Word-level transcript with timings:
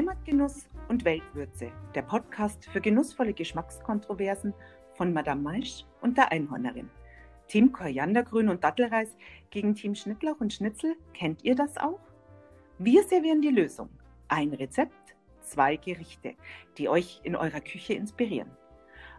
Heimatgenuss 0.00 0.66
und 0.88 1.04
Weltwürze, 1.04 1.70
der 1.94 2.00
Podcast 2.00 2.64
für 2.70 2.80
genussvolle 2.80 3.34
Geschmackskontroversen 3.34 4.54
von 4.94 5.12
Madame 5.12 5.42
Maisch 5.42 5.84
und 6.00 6.16
der 6.16 6.32
Einhornerin. 6.32 6.88
Team 7.48 7.70
Koriandergrün 7.70 8.48
und 8.48 8.64
Dattelreis 8.64 9.14
gegen 9.50 9.74
Team 9.74 9.94
Schnittlauch 9.94 10.40
und 10.40 10.54
Schnitzel, 10.54 10.96
kennt 11.12 11.44
ihr 11.44 11.54
das 11.54 11.76
auch? 11.76 12.00
Wir 12.78 13.02
servieren 13.02 13.42
die 13.42 13.50
Lösung. 13.50 13.90
Ein 14.28 14.54
Rezept, 14.54 15.16
zwei 15.42 15.76
Gerichte, 15.76 16.34
die 16.78 16.88
euch 16.88 17.20
in 17.22 17.36
eurer 17.36 17.60
Küche 17.60 17.92
inspirieren. 17.92 18.50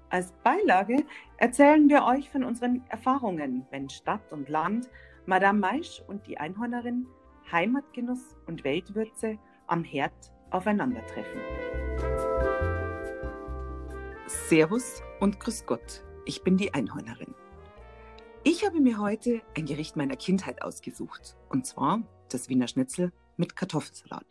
Als 0.09 0.31
Beilage 0.43 1.05
erzählen 1.37 1.87
wir 1.89 2.05
euch 2.05 2.27
von 2.31 2.43
unseren 2.43 2.81
Erfahrungen, 2.89 3.67
wenn 3.69 3.87
Stadt 3.87 4.33
und 4.33 4.49
Land, 4.49 4.89
Madame 5.27 5.59
Maisch 5.59 6.01
und 6.07 6.25
die 6.25 6.39
Einhornerin 6.39 7.05
Heimatgenuss 7.51 8.35
und 8.47 8.63
Weltwürze 8.63 9.37
am 9.67 9.83
Herd 9.83 10.31
aufeinandertreffen. 10.51 11.41
Servus 14.27 15.01
und 15.19 15.39
Grüß 15.39 15.65
Gott, 15.65 16.03
ich 16.25 16.43
bin 16.43 16.57
die 16.57 16.73
Einhornerin. 16.73 17.33
Ich 18.43 18.65
habe 18.65 18.79
mir 18.79 18.99
heute 18.99 19.41
ein 19.55 19.65
Gericht 19.65 19.95
meiner 19.95 20.15
Kindheit 20.15 20.61
ausgesucht, 20.61 21.37
und 21.49 21.65
zwar 21.65 22.01
das 22.29 22.49
Wiener 22.49 22.67
Schnitzel 22.67 23.11
mit 23.37 23.55
Kartoffelsalat. 23.55 24.25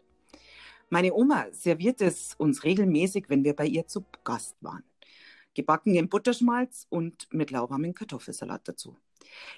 Meine 0.89 1.15
Oma 1.15 1.47
serviert 1.53 2.01
es 2.01 2.35
uns 2.35 2.65
regelmäßig, 2.65 3.27
wenn 3.29 3.45
wir 3.45 3.55
bei 3.55 3.67
ihr 3.67 3.87
zu 3.87 4.05
Gast 4.25 4.57
waren. 4.61 4.83
Gebacken 5.55 5.95
im 5.95 6.09
Butterschmalz 6.09 6.87
und 6.91 7.29
mit 7.33 7.51
lauwarmem 7.51 7.95
Kartoffelsalat 7.95 8.67
dazu. 8.69 8.97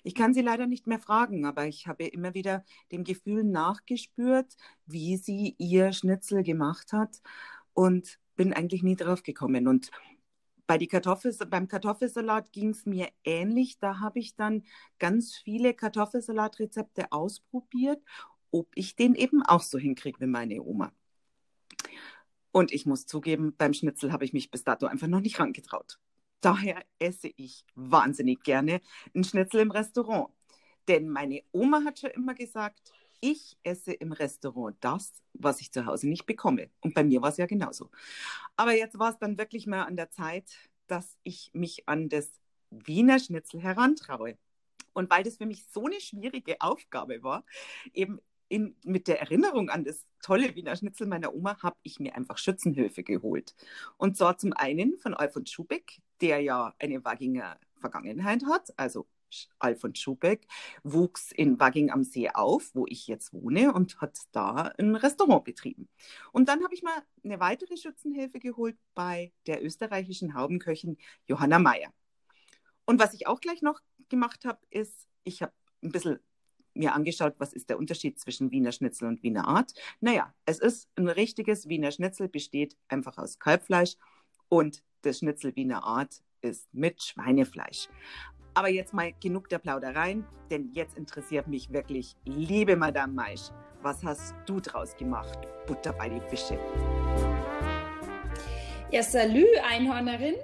Ich 0.02 0.15
kann 0.15 0.34
sie 0.34 0.43
leider 0.43 0.66
nicht 0.66 0.87
mehr 0.87 0.98
fragen, 0.98 1.45
aber 1.45 1.66
ich 1.66 1.87
habe 1.87 2.07
immer 2.07 2.34
wieder 2.34 2.65
dem 2.91 3.05
Gefühl 3.05 3.45
nachgespürt, 3.45 4.57
wie 4.87 5.16
sie 5.16 5.55
ihr 5.59 5.93
Schnitzel 5.93 6.43
gemacht 6.43 6.92
hat 6.92 7.23
und 7.75 8.19
bin 8.37 8.53
eigentlich 8.53 8.83
nie 8.83 8.97
drauf 8.97 9.22
gekommen. 9.22 9.69
Und 9.69 9.91
bei 10.67 10.78
die 10.78 10.89
Kartoffel, 10.89 11.34
beim 11.48 11.69
Kartoffelsalat 11.69 12.53
ging 12.53 12.70
es 12.70 12.87
mir 12.87 13.09
ähnlich. 13.25 13.78
Da 13.78 14.00
habe 14.00 14.19
ich 14.19 14.37
dann 14.37 14.64
ganz 14.98 15.37
viele 15.37 15.75
Kartoffelsalatrezepte 15.75 17.12
ausprobiert, 17.12 18.03
ob 18.50 18.69
ich 18.75 18.97
den 18.97 19.15
eben 19.15 19.42
auch 19.42 19.62
so 19.62 19.78
hinkriege 19.78 20.20
wie 20.20 20.27
meine 20.27 20.62
Oma. 20.62 20.92
Und 22.53 22.72
ich 22.72 22.87
muss 22.87 23.06
zugeben, 23.06 23.55
beim 23.56 23.72
Schnitzel 23.72 24.12
habe 24.12 24.25
ich 24.25 24.33
mich 24.33 24.50
bis 24.50 24.62
dato 24.62 24.87
einfach 24.87 25.09
noch 25.09 25.20
nicht 25.20 25.41
rangetraut. 25.41 25.98
Daher 26.43 26.85
esse 26.98 27.31
ich 27.37 27.65
wahnsinnig 27.75 28.43
gerne 28.43 28.81
einen 29.15 29.25
Schnitzel 29.25 29.61
im 29.61 29.71
Restaurant. 29.71 30.29
Denn 30.89 31.09
meine 31.09 31.43
Oma 31.53 31.83
hat 31.84 32.01
schon 32.01 32.11
immer 32.11 32.34
gesagt, 32.34 32.93
ich 33.21 33.57
esse 33.62 33.93
im 33.93 34.11
Restaurant 34.11 34.77
das, 34.81 35.12
was 35.33 35.61
ich 35.61 35.73
zu 35.73 35.87
Hause 35.87 36.09
nicht 36.09 36.27
bekomme. 36.27 36.71
Und 36.81 36.95
bei 36.95 37.05
mir 37.05 37.23
war 37.23 37.31
es 37.31 37.37
ja 37.37 37.47
genauso. 37.47 37.91
Aber 38.57 38.77
jetzt 38.77 38.99
war 38.99 39.12
es 39.12 39.19
dann 39.19 39.39
wirklich 39.39 39.69
mal 39.69 39.84
an 39.84 39.97
der 39.97 40.11
Zeit, 40.11 40.51
dass 40.89 41.17
ich 41.23 41.51
mich 41.53 41.89
an 41.89 42.09
das 42.09 42.29
Wiener 42.71 43.21
Schnitzel 43.21 43.62
herantraue. 43.62 44.37
Und 44.93 45.09
weil 45.09 45.23
das 45.23 45.37
für 45.37 45.47
mich 45.47 45.65
so 45.73 45.87
eine 45.87 46.01
schwierige 46.01 46.61
Aufgabe 46.61 47.23
war, 47.23 47.45
eben 47.95 48.21
in, 48.49 48.77
mit 48.84 49.09
der 49.09 49.21
Erinnerung 49.21 49.71
an 49.71 49.84
das 49.84 50.05
tolle 50.21 50.55
Wiener 50.55 50.77
Schnitzel 50.77 51.06
meiner 51.06 51.34
Oma 51.34 51.56
habe 51.62 51.77
ich 51.83 52.01
mir 52.01 52.15
einfach 52.15 52.37
Schützenhöfe 52.37 53.03
geholt. 53.03 53.55
Und 53.97 54.17
zwar 54.19 54.37
zum 54.37 54.53
einen 54.53 54.99
von 54.99 55.15
Alfons 55.15 55.51
Schubeck, 55.51 56.03
der 56.23 56.41
ja 56.41 56.75
eine 56.78 57.05
Wagginger 57.05 57.59
Vergangenheit 57.78 58.45
hat, 58.47 58.73
also 58.78 59.06
Alfons 59.59 59.98
Schubeck 59.98 60.47
wuchs 60.83 61.33
in 61.33 61.59
Wagging 61.59 61.91
am 61.91 62.05
See 62.05 62.28
auf, 62.31 62.75
wo 62.75 62.87
ich 62.87 63.06
jetzt 63.06 63.33
wohne, 63.33 63.73
und 63.73 64.01
hat 64.01 64.19
da 64.33 64.73
ein 64.78 64.95
Restaurant 64.95 65.45
betrieben. 65.45 65.89
Und 66.33 66.48
dann 66.48 66.62
habe 66.62 66.75
ich 66.75 66.83
mal 66.83 67.03
eine 67.25 67.41
weitere 67.41 67.77
Schützenhilfe 67.77 68.39
geholt 68.39 68.77
bei 68.95 69.33
der 69.47 69.65
österreichischen 69.65 70.34
Haubenköchin 70.34 70.97
Johanna 71.27 71.59
Meyer. 71.59 71.93
Und 72.84 73.00
was 73.00 73.15
ich 73.15 73.27
auch 73.27 73.41
gleich 73.41 73.62
noch 73.62 73.81
gemacht 74.09 74.44
habe, 74.44 74.60
ist, 74.71 75.09
ich 75.25 75.43
habe 75.43 75.53
ein 75.83 75.93
bisschen 75.93 76.19
mir 76.75 76.94
angeschaut, 76.94 77.34
was 77.39 77.53
ist 77.53 77.69
der 77.69 77.78
Unterschied 77.78 78.19
zwischen 78.19 78.50
Wiener 78.50 78.72
Schnitzel 78.72 79.09
und 79.09 79.22
Wiener 79.22 79.47
Art. 79.47 79.75
Naja, 80.00 80.34
es 80.47 80.59
ist 80.59 80.89
ein 80.97 81.09
richtiges 81.09 81.69
Wiener 81.69 81.91
Schnitzel, 81.91 82.28
besteht 82.28 82.77
einfach 82.89 83.19
aus 83.19 83.39
Kalbfleisch 83.39 83.97
und 84.49 84.83
das 85.03 85.19
Schnitzel 85.19 85.55
Wiener 85.57 85.85
Art 85.85 86.23
ist 86.41 86.73
mit 86.73 87.03
Schweinefleisch. 87.03 87.89
Aber 88.55 88.69
jetzt 88.69 88.93
mal 88.93 89.13
genug 89.21 89.49
der 89.49 89.59
Plaudereien, 89.59 90.25
denn 90.51 90.71
jetzt 90.73 90.97
interessiert 90.97 91.47
mich 91.47 91.73
wirklich, 91.73 92.17
liebe 92.25 92.77
Madame 92.77 93.13
Maisch, 93.13 93.51
was 93.83 94.05
hast 94.05 94.35
du 94.47 94.61
draus 94.61 94.97
gemacht? 94.97 95.39
Butter 95.67 95.93
bei 95.93 96.09
die 96.09 96.21
Fische. 96.29 96.59
Ja, 98.91 99.03
salü, 99.03 99.47
Einhornerin. 99.69 100.35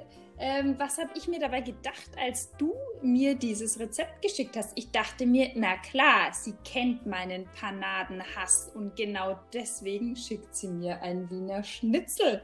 Ähm, 0.40 0.76
was 0.78 0.98
habe 0.98 1.10
ich 1.16 1.26
mir 1.26 1.40
dabei 1.40 1.60
gedacht, 1.60 2.10
als 2.16 2.52
du 2.56 2.72
mir 3.02 3.34
dieses 3.34 3.78
Rezept 3.78 4.22
geschickt 4.22 4.56
hast? 4.56 4.72
Ich 4.76 4.90
dachte 4.92 5.26
mir, 5.26 5.50
na 5.56 5.76
klar, 5.78 6.32
sie 6.32 6.54
kennt 6.64 7.06
meinen 7.06 7.46
Panadenhass 7.60 8.70
und 8.74 8.94
genau 8.94 9.38
deswegen 9.52 10.14
schickt 10.14 10.54
sie 10.54 10.68
mir 10.68 11.02
ein 11.02 11.28
Wiener 11.28 11.64
Schnitzel 11.64 12.42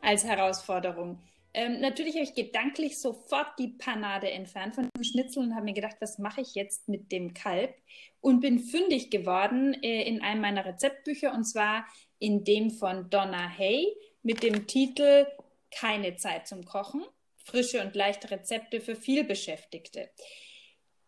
als 0.00 0.24
Herausforderung. 0.24 1.18
Ähm, 1.54 1.80
natürlich 1.80 2.14
habe 2.14 2.24
ich 2.24 2.34
gedanklich 2.34 2.98
sofort 2.98 3.58
die 3.58 3.68
Panade 3.68 4.30
entfernt 4.30 4.74
von 4.74 4.88
dem 4.94 5.04
Schnitzel 5.04 5.44
und 5.44 5.54
habe 5.54 5.64
mir 5.64 5.74
gedacht, 5.74 5.96
was 6.00 6.18
mache 6.18 6.40
ich 6.40 6.54
jetzt 6.54 6.88
mit 6.88 7.12
dem 7.12 7.32
Kalb? 7.32 7.74
Und 8.20 8.40
bin 8.40 8.58
fündig 8.58 9.10
geworden 9.10 9.74
äh, 9.82 10.02
in 10.02 10.20
einem 10.20 10.40
meiner 10.40 10.64
Rezeptbücher 10.64 11.32
und 11.32 11.44
zwar 11.44 11.86
in 12.18 12.44
dem 12.44 12.70
von 12.70 13.08
Donna 13.10 13.48
Hay 13.48 13.86
mit 14.22 14.42
dem 14.42 14.66
Titel 14.66 15.26
Keine 15.70 16.16
Zeit 16.16 16.48
zum 16.48 16.64
Kochen 16.64 17.04
frische 17.44 17.82
und 17.82 17.94
leichte 17.94 18.30
Rezepte 18.30 18.80
für 18.80 18.96
vielbeschäftigte. 18.96 20.10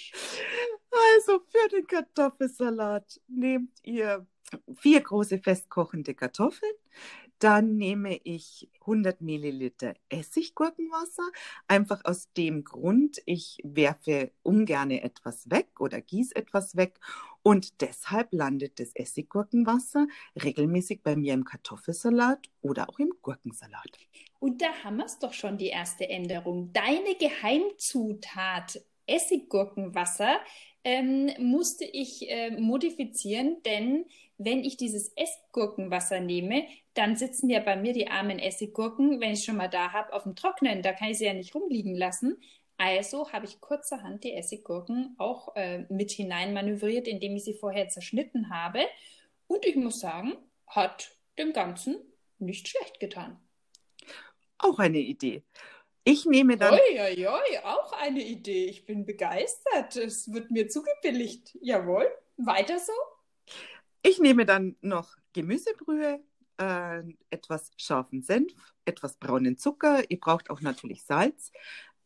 Also 0.90 1.40
für 1.48 1.68
den 1.68 1.86
Kartoffelsalat 1.86 3.20
nehmt 3.28 3.70
ihr 3.82 4.26
vier 4.78 5.00
große 5.00 5.38
festkochende 5.38 6.14
Kartoffeln, 6.14 6.72
Dann 7.38 7.76
nehme 7.76 8.18
ich 8.24 8.70
100 8.80 9.20
Milliliter 9.20 9.94
Essiggurkenwasser, 10.08 11.28
einfach 11.68 12.04
aus 12.04 12.32
dem 12.32 12.64
Grund, 12.64 13.20
ich 13.26 13.58
werfe 13.62 14.32
ungern 14.42 14.90
etwas 14.90 15.50
weg 15.50 15.80
oder 15.80 16.00
gieße 16.00 16.34
etwas 16.34 16.76
weg 16.76 16.98
und 17.42 17.80
deshalb 17.80 18.32
landet 18.32 18.80
das 18.80 18.92
Essiggurkenwasser 18.94 20.06
regelmäßig 20.42 21.02
bei 21.02 21.14
mir 21.14 21.34
im 21.34 21.44
Kartoffelsalat 21.44 22.48
oder 22.62 22.88
auch 22.88 22.98
im 22.98 23.12
Gurkensalat. 23.22 23.98
Und 24.40 24.62
da 24.62 24.72
haben 24.82 24.96
wir 24.96 25.04
es 25.04 25.18
doch 25.18 25.32
schon, 25.32 25.58
die 25.58 25.68
erste 25.68 26.08
Änderung. 26.08 26.72
Deine 26.72 27.14
Geheimzutat 27.18 28.80
Essiggurkenwasser 29.06 30.38
ähm, 30.84 31.30
musste 31.38 31.84
ich 31.84 32.30
äh, 32.30 32.50
modifizieren, 32.50 33.62
denn 33.64 34.06
wenn 34.38 34.64
ich 34.64 34.76
dieses 34.76 35.12
Essiggurkenwasser 35.16 36.20
nehme, 36.20 36.66
dann 36.94 37.16
sitzen 37.16 37.48
ja 37.50 37.60
bei 37.60 37.76
mir 37.76 37.92
die 37.92 38.08
armen 38.08 38.38
Essiggurken, 38.38 39.20
wenn 39.20 39.32
ich 39.32 39.44
schon 39.44 39.56
mal 39.56 39.68
da 39.68 39.92
habe, 39.92 40.12
auf 40.12 40.24
dem 40.24 40.36
Trocknen. 40.36 40.82
Da 40.82 40.92
kann 40.92 41.10
ich 41.10 41.18
sie 41.18 41.24
ja 41.24 41.34
nicht 41.34 41.54
rumliegen 41.54 41.94
lassen. 41.94 42.36
Also 42.78 43.32
habe 43.32 43.46
ich 43.46 43.60
kurzerhand 43.60 44.24
die 44.24 44.34
Essiggurken 44.34 45.14
auch 45.18 45.56
äh, 45.56 45.86
mit 45.88 46.10
hineinmanövriert, 46.10 47.08
indem 47.08 47.36
ich 47.36 47.44
sie 47.44 47.54
vorher 47.54 47.88
zerschnitten 47.88 48.50
habe. 48.50 48.80
Und 49.46 49.64
ich 49.64 49.76
muss 49.76 50.00
sagen, 50.00 50.34
hat 50.66 51.16
dem 51.38 51.52
Ganzen 51.52 51.96
nicht 52.38 52.68
schlecht 52.68 53.00
getan. 53.00 53.38
Auch 54.58 54.78
eine 54.78 54.98
Idee. 54.98 55.42
Ich 56.08 56.24
nehme 56.24 56.56
dann. 56.56 56.74
Oi, 56.74 57.00
oi, 57.00 57.26
oi, 57.26 57.58
auch 57.64 57.92
eine 57.92 58.22
Idee. 58.22 58.66
Ich 58.66 58.86
bin 58.86 59.04
begeistert. 59.04 59.96
Es 59.96 60.32
wird 60.32 60.52
mir 60.52 60.68
zugebilligt. 60.68 61.58
Jawohl. 61.60 62.08
Weiter 62.36 62.78
so? 62.78 62.92
Ich 64.02 64.20
nehme 64.20 64.46
dann 64.46 64.76
noch 64.82 65.16
Gemüsebrühe, 65.32 66.22
äh, 66.58 67.02
etwas 67.30 67.72
scharfen 67.76 68.22
Senf, 68.22 68.52
etwas 68.84 69.16
braunen 69.16 69.58
Zucker. 69.58 70.08
Ihr 70.08 70.20
braucht 70.20 70.48
auch 70.48 70.60
natürlich 70.60 71.02
Salz, 71.02 71.50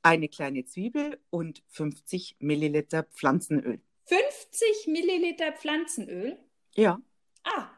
eine 0.02 0.30
kleine 0.30 0.64
Zwiebel 0.64 1.20
und 1.28 1.62
50 1.68 2.36
Milliliter 2.38 3.02
Pflanzenöl. 3.02 3.82
50 4.06 4.86
Milliliter 4.86 5.52
Pflanzenöl? 5.52 6.38
Ja. 6.74 7.02
Ah, 7.44 7.68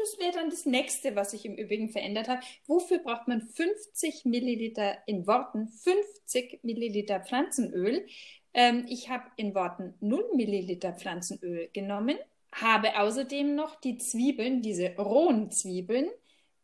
das 0.00 0.18
wäre 0.18 0.32
dann 0.32 0.50
das 0.50 0.66
nächste, 0.66 1.16
was 1.16 1.32
sich 1.32 1.44
im 1.44 1.54
Übrigen 1.54 1.90
verändert 1.90 2.28
hat. 2.28 2.44
Wofür 2.66 2.98
braucht 2.98 3.28
man 3.28 3.42
50 3.42 4.24
Milliliter 4.24 4.98
in 5.06 5.26
Worten 5.26 5.68
50 5.68 6.60
Milliliter 6.62 7.20
Pflanzenöl? 7.20 8.06
Ähm, 8.54 8.86
ich 8.88 9.08
habe 9.08 9.24
in 9.36 9.54
Worten 9.54 9.94
0 10.00 10.24
Milliliter 10.34 10.92
Pflanzenöl 10.92 11.68
genommen 11.72 12.16
habe 12.52 12.98
außerdem 12.98 13.54
noch 13.54 13.80
die 13.80 13.98
Zwiebeln, 13.98 14.62
diese 14.62 14.94
rohen 14.96 15.50
Zwiebeln. 15.50 16.08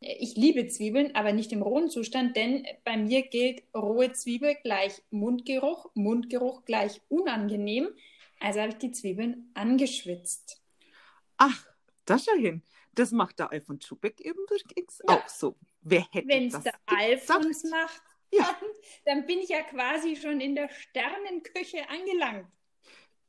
Ich 0.01 0.37
liebe 0.37 0.67
Zwiebeln, 0.69 1.15
aber 1.15 1.33
nicht 1.33 1.53
im 1.53 1.63
rohen 1.63 1.89
Zustand, 1.89 2.37
denn 2.37 2.67
bei 2.85 2.97
mir 2.97 3.23
gilt 3.23 3.63
rohe 3.75 4.13
Zwiebel 4.13 4.57
gleich 4.63 5.03
Mundgeruch, 5.11 5.91
Mundgeruch 5.95 6.65
gleich 6.65 7.01
unangenehm. 7.09 7.89
Also 8.41 8.61
habe 8.61 8.73
ich 8.73 8.79
die 8.79 8.93
Zwiebeln 8.93 9.51
angeschwitzt. 9.55 10.61
Ach, 11.39 11.67
das 12.05 12.25
schau 12.25 12.37
hin. 12.39 12.63
Das 12.97 13.13
macht 13.13 13.39
der 13.39 13.53
Alfons 13.53 13.87
Schubeck 13.87 14.21
übrigens 14.21 15.03
ja. 15.07 15.15
auch 15.15 15.29
so. 15.29 15.57
Wer 15.83 16.07
hätte 16.11 16.29
Wenn 16.29 16.49
es 16.49 16.61
der 16.61 16.75
Alfons 16.87 17.65
macht, 17.65 18.03
ja. 18.33 18.45
dann, 18.45 18.71
dann 19.05 19.27
bin 19.27 19.39
ich 19.39 19.51
ja 19.51 19.63
quasi 19.63 20.17
schon 20.17 20.41
in 20.41 20.55
der 20.55 20.69
Sternenküche 20.71 21.89
angelangt. 21.89 22.49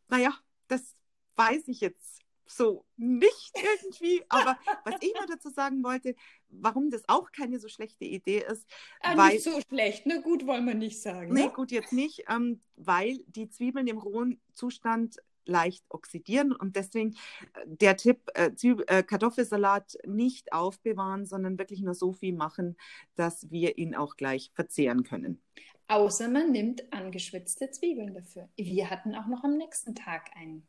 Naja, 0.07 0.33
das 0.69 0.95
weiß 1.35 1.67
ich 1.67 1.81
jetzt 1.81 2.21
so 2.45 2.85
nicht 2.95 3.51
irgendwie. 3.81 4.23
Aber 4.29 4.57
was 4.85 4.95
ich 5.01 5.13
noch 5.13 5.25
dazu 5.25 5.49
sagen 5.49 5.83
wollte, 5.83 6.15
warum 6.47 6.89
das 6.89 7.03
auch 7.07 7.31
keine 7.33 7.59
so 7.59 7.67
schlechte 7.67 8.05
Idee 8.05 8.45
ist. 8.49 8.65
Ah, 9.01 9.17
weil, 9.17 9.33
nicht 9.33 9.43
so 9.43 9.59
schlecht, 9.67 10.05
ne? 10.05 10.21
Gut 10.21 10.47
wollen 10.47 10.65
wir 10.65 10.75
nicht 10.75 11.01
sagen. 11.01 11.33
Nee, 11.33 11.47
ne? 11.47 11.51
gut 11.51 11.71
jetzt 11.71 11.91
nicht, 11.91 12.23
ähm, 12.29 12.61
weil 12.77 13.19
die 13.27 13.49
Zwiebeln 13.49 13.87
im 13.87 13.97
rohen 13.97 14.41
Zustand 14.53 15.17
leicht 15.47 15.83
oxidieren 15.89 16.51
und 16.51 16.75
deswegen 16.75 17.13
äh, 17.53 17.65
der 17.65 17.97
Tipp, 17.97 18.19
äh, 18.33 18.51
äh, 18.88 19.03
Kartoffelsalat 19.03 19.97
nicht 20.05 20.53
aufbewahren, 20.53 21.25
sondern 21.25 21.57
wirklich 21.57 21.81
nur 21.81 21.94
so 21.94 22.13
viel 22.13 22.33
machen, 22.33 22.77
dass 23.15 23.49
wir 23.49 23.77
ihn 23.77 23.95
auch 23.95 24.15
gleich 24.15 24.51
verzehren 24.53 25.03
können. 25.03 25.41
Außer 25.89 26.27
man 26.27 26.51
nimmt 26.51 26.91
angeschwitzte 26.91 27.71
Zwiebeln 27.71 28.13
dafür. 28.13 28.49
Wir 28.57 28.89
hatten 28.89 29.15
auch 29.15 29.27
noch 29.27 29.45
am 29.45 29.55
nächsten 29.55 29.95
Tag 29.95 30.31
einen, 30.35 30.67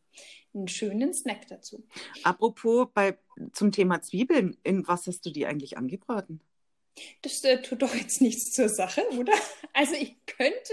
einen 0.55 0.69
schönen 0.69 1.13
Snack 1.13 1.49
dazu. 1.49 1.85
Apropos 2.23 2.87
bei, 2.95 3.19
zum 3.53 3.73
Thema 3.73 4.01
Zwiebeln, 4.01 4.57
in 4.63 4.87
was 4.87 5.09
hast 5.09 5.27
du 5.27 5.31
die 5.31 5.45
eigentlich 5.45 5.77
angebraten? 5.77 6.41
Das 7.23 7.43
äh, 7.43 7.61
tut 7.63 7.83
doch 7.83 7.95
jetzt 7.95 8.21
nichts 8.21 8.53
zur 8.53 8.69
Sache, 8.69 9.03
oder? 9.19 9.33
Also 9.73 9.95
ich 9.95 10.17
könnte 10.27 10.73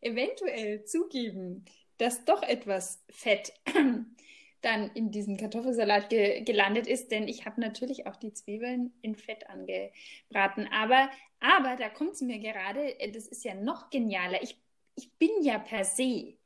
eventuell 0.00 0.84
zugeben, 0.84 1.64
dass 1.98 2.24
doch 2.24 2.42
etwas 2.42 3.04
Fett 3.10 3.52
dann 4.62 4.90
in 4.94 5.10
diesem 5.10 5.36
Kartoffelsalat 5.36 6.10
ge 6.10 6.42
gelandet 6.42 6.86
ist, 6.86 7.10
denn 7.10 7.28
ich 7.28 7.44
habe 7.44 7.60
natürlich 7.60 8.06
auch 8.06 8.16
die 8.16 8.32
Zwiebeln 8.32 8.92
in 9.02 9.14
Fett 9.14 9.48
angebraten. 9.48 10.68
Aber, 10.72 11.10
aber 11.40 11.76
da 11.76 11.88
kommt 11.88 12.12
es 12.12 12.22
mir 12.22 12.38
gerade, 12.38 12.98
äh, 13.00 13.12
das 13.12 13.26
ist 13.26 13.44
ja 13.44 13.54
noch 13.54 13.90
genialer. 13.90 14.42
Ich, 14.42 14.56
ich 14.94 15.12
bin 15.18 15.30
ja 15.42 15.58
per 15.58 15.84
se 15.84 16.38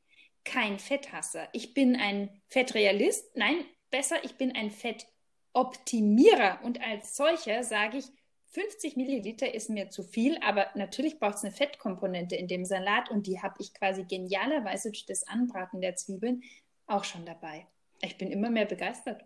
kein 0.43 0.77
Fetthasser. 0.79 1.47
Ich 1.53 1.73
bin 1.73 1.95
ein 1.95 2.29
Fettrealist. 2.49 3.35
Nein, 3.35 3.65
besser, 3.89 4.23
ich 4.23 4.35
bin 4.35 4.55
ein 4.55 4.71
Fettoptimierer. 4.71 6.59
Und 6.63 6.81
als 6.81 7.15
solcher 7.15 7.63
sage 7.63 7.97
ich, 7.97 8.05
50 8.53 8.97
Milliliter 8.97 9.51
ist 9.51 9.71
mir 9.71 9.89
zu 9.89 10.03
viel, 10.03 10.37
aber 10.45 10.67
natürlich 10.75 11.19
braucht 11.19 11.37
es 11.37 11.43
eine 11.43 11.51
Fettkomponente 11.51 12.35
in 12.35 12.47
dem 12.47 12.65
Salat 12.65 13.09
und 13.09 13.25
die 13.25 13.41
habe 13.41 13.55
ich 13.59 13.73
quasi 13.73 14.03
genialerweise 14.03 14.91
durch 14.91 15.07
das 15.07 15.27
Anbraten 15.27 15.81
der 15.81 15.95
Zwiebeln 15.95 16.43
auch 16.85 17.03
schon 17.03 17.25
dabei. 17.25 17.65
Ich 18.01 18.17
bin 18.17 18.31
immer 18.31 18.51
mehr 18.51 18.65
begeistert. 18.65 19.25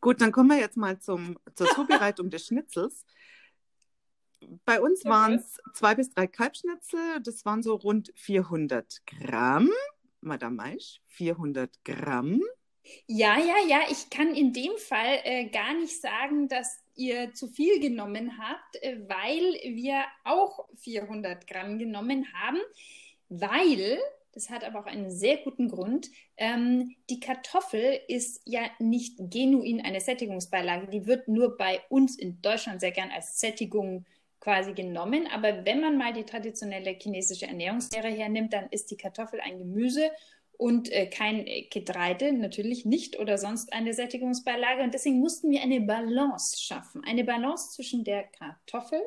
Gut, 0.00 0.20
dann 0.20 0.30
kommen 0.30 0.50
wir 0.50 0.58
jetzt 0.58 0.76
mal 0.76 1.00
zum, 1.00 1.36
zur 1.56 1.66
Zubereitung 1.74 2.30
des 2.30 2.46
Schnitzels. 2.46 3.04
Bei 4.64 4.80
uns 4.80 5.00
okay. 5.00 5.08
waren 5.08 5.34
es 5.34 5.58
zwei 5.74 5.96
bis 5.96 6.10
drei 6.10 6.28
Kalbschnitzel, 6.28 7.20
das 7.20 7.44
waren 7.44 7.64
so 7.64 7.74
rund 7.74 8.12
400 8.14 9.04
Gramm. 9.04 9.68
Madame 10.20 10.54
Maisch, 10.54 11.00
400 11.08 11.84
Gramm. 11.84 12.40
Ja, 13.08 13.36
ja, 13.36 13.56
ja, 13.66 13.80
ich 13.90 14.10
kann 14.10 14.32
in 14.34 14.52
dem 14.52 14.76
Fall 14.78 15.20
äh, 15.24 15.48
gar 15.48 15.74
nicht 15.74 16.00
sagen, 16.00 16.48
dass 16.48 16.84
ihr 16.98 17.32
zu 17.32 17.48
viel 17.48 17.80
genommen 17.80 18.38
habt, 18.38 18.82
äh, 18.82 18.98
weil 19.08 19.74
wir 19.74 20.04
auch 20.24 20.68
400 20.76 21.46
Gramm 21.46 21.78
genommen 21.78 22.26
haben, 22.34 22.58
weil 23.28 23.98
das 24.32 24.50
hat 24.50 24.62
aber 24.62 24.80
auch 24.80 24.86
einen 24.86 25.10
sehr 25.10 25.38
guten 25.38 25.68
Grund. 25.68 26.10
Ähm, 26.36 26.94
die 27.10 27.18
Kartoffel 27.18 27.98
ist 28.06 28.42
ja 28.44 28.60
nicht 28.78 29.18
genuin 29.18 29.80
eine 29.80 30.00
Sättigungsbeilage. 30.00 30.86
Die 30.86 31.06
wird 31.06 31.26
nur 31.26 31.56
bei 31.56 31.80
uns 31.88 32.16
in 32.16 32.40
Deutschland 32.40 32.80
sehr 32.80 32.92
gern 32.92 33.10
als 33.10 33.40
Sättigung 33.40 34.04
quasi 34.38 34.74
genommen. 34.74 35.26
Aber 35.32 35.64
wenn 35.64 35.80
man 35.80 35.98
mal 35.98 36.12
die 36.12 36.24
traditionelle 36.24 36.92
chinesische 36.92 37.46
Ernährungslehre 37.46 38.08
hernimmt, 38.08 38.52
dann 38.52 38.68
ist 38.70 38.90
die 38.90 38.96
Kartoffel 38.96 39.40
ein 39.40 39.58
Gemüse 39.58 40.10
und 40.58 40.90
äh, 40.90 41.06
kein 41.06 41.46
Getreide, 41.70 42.32
natürlich 42.32 42.84
nicht 42.84 43.18
oder 43.18 43.38
sonst 43.38 43.72
eine 43.72 43.94
Sättigungsbeilage. 43.94 44.82
Und 44.82 44.92
deswegen 44.92 45.20
mussten 45.20 45.50
wir 45.50 45.62
eine 45.62 45.80
Balance 45.80 46.60
schaffen. 46.60 47.02
Eine 47.04 47.24
Balance 47.24 47.70
zwischen 47.74 48.02
der 48.04 48.24
Kartoffel, 48.24 49.00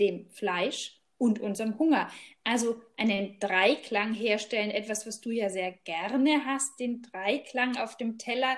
dem 0.00 0.28
Fleisch 0.30 1.00
und 1.16 1.38
unserem 1.38 1.78
Hunger. 1.78 2.10
Also 2.42 2.82
einen 2.96 3.38
Dreiklang 3.38 4.14
herstellen, 4.14 4.70
etwas, 4.70 5.06
was 5.06 5.20
du 5.20 5.30
ja 5.30 5.48
sehr 5.48 5.72
gerne 5.84 6.44
hast, 6.44 6.80
den 6.80 7.02
Dreiklang 7.02 7.76
auf 7.76 7.96
dem 7.96 8.18
Teller. 8.18 8.56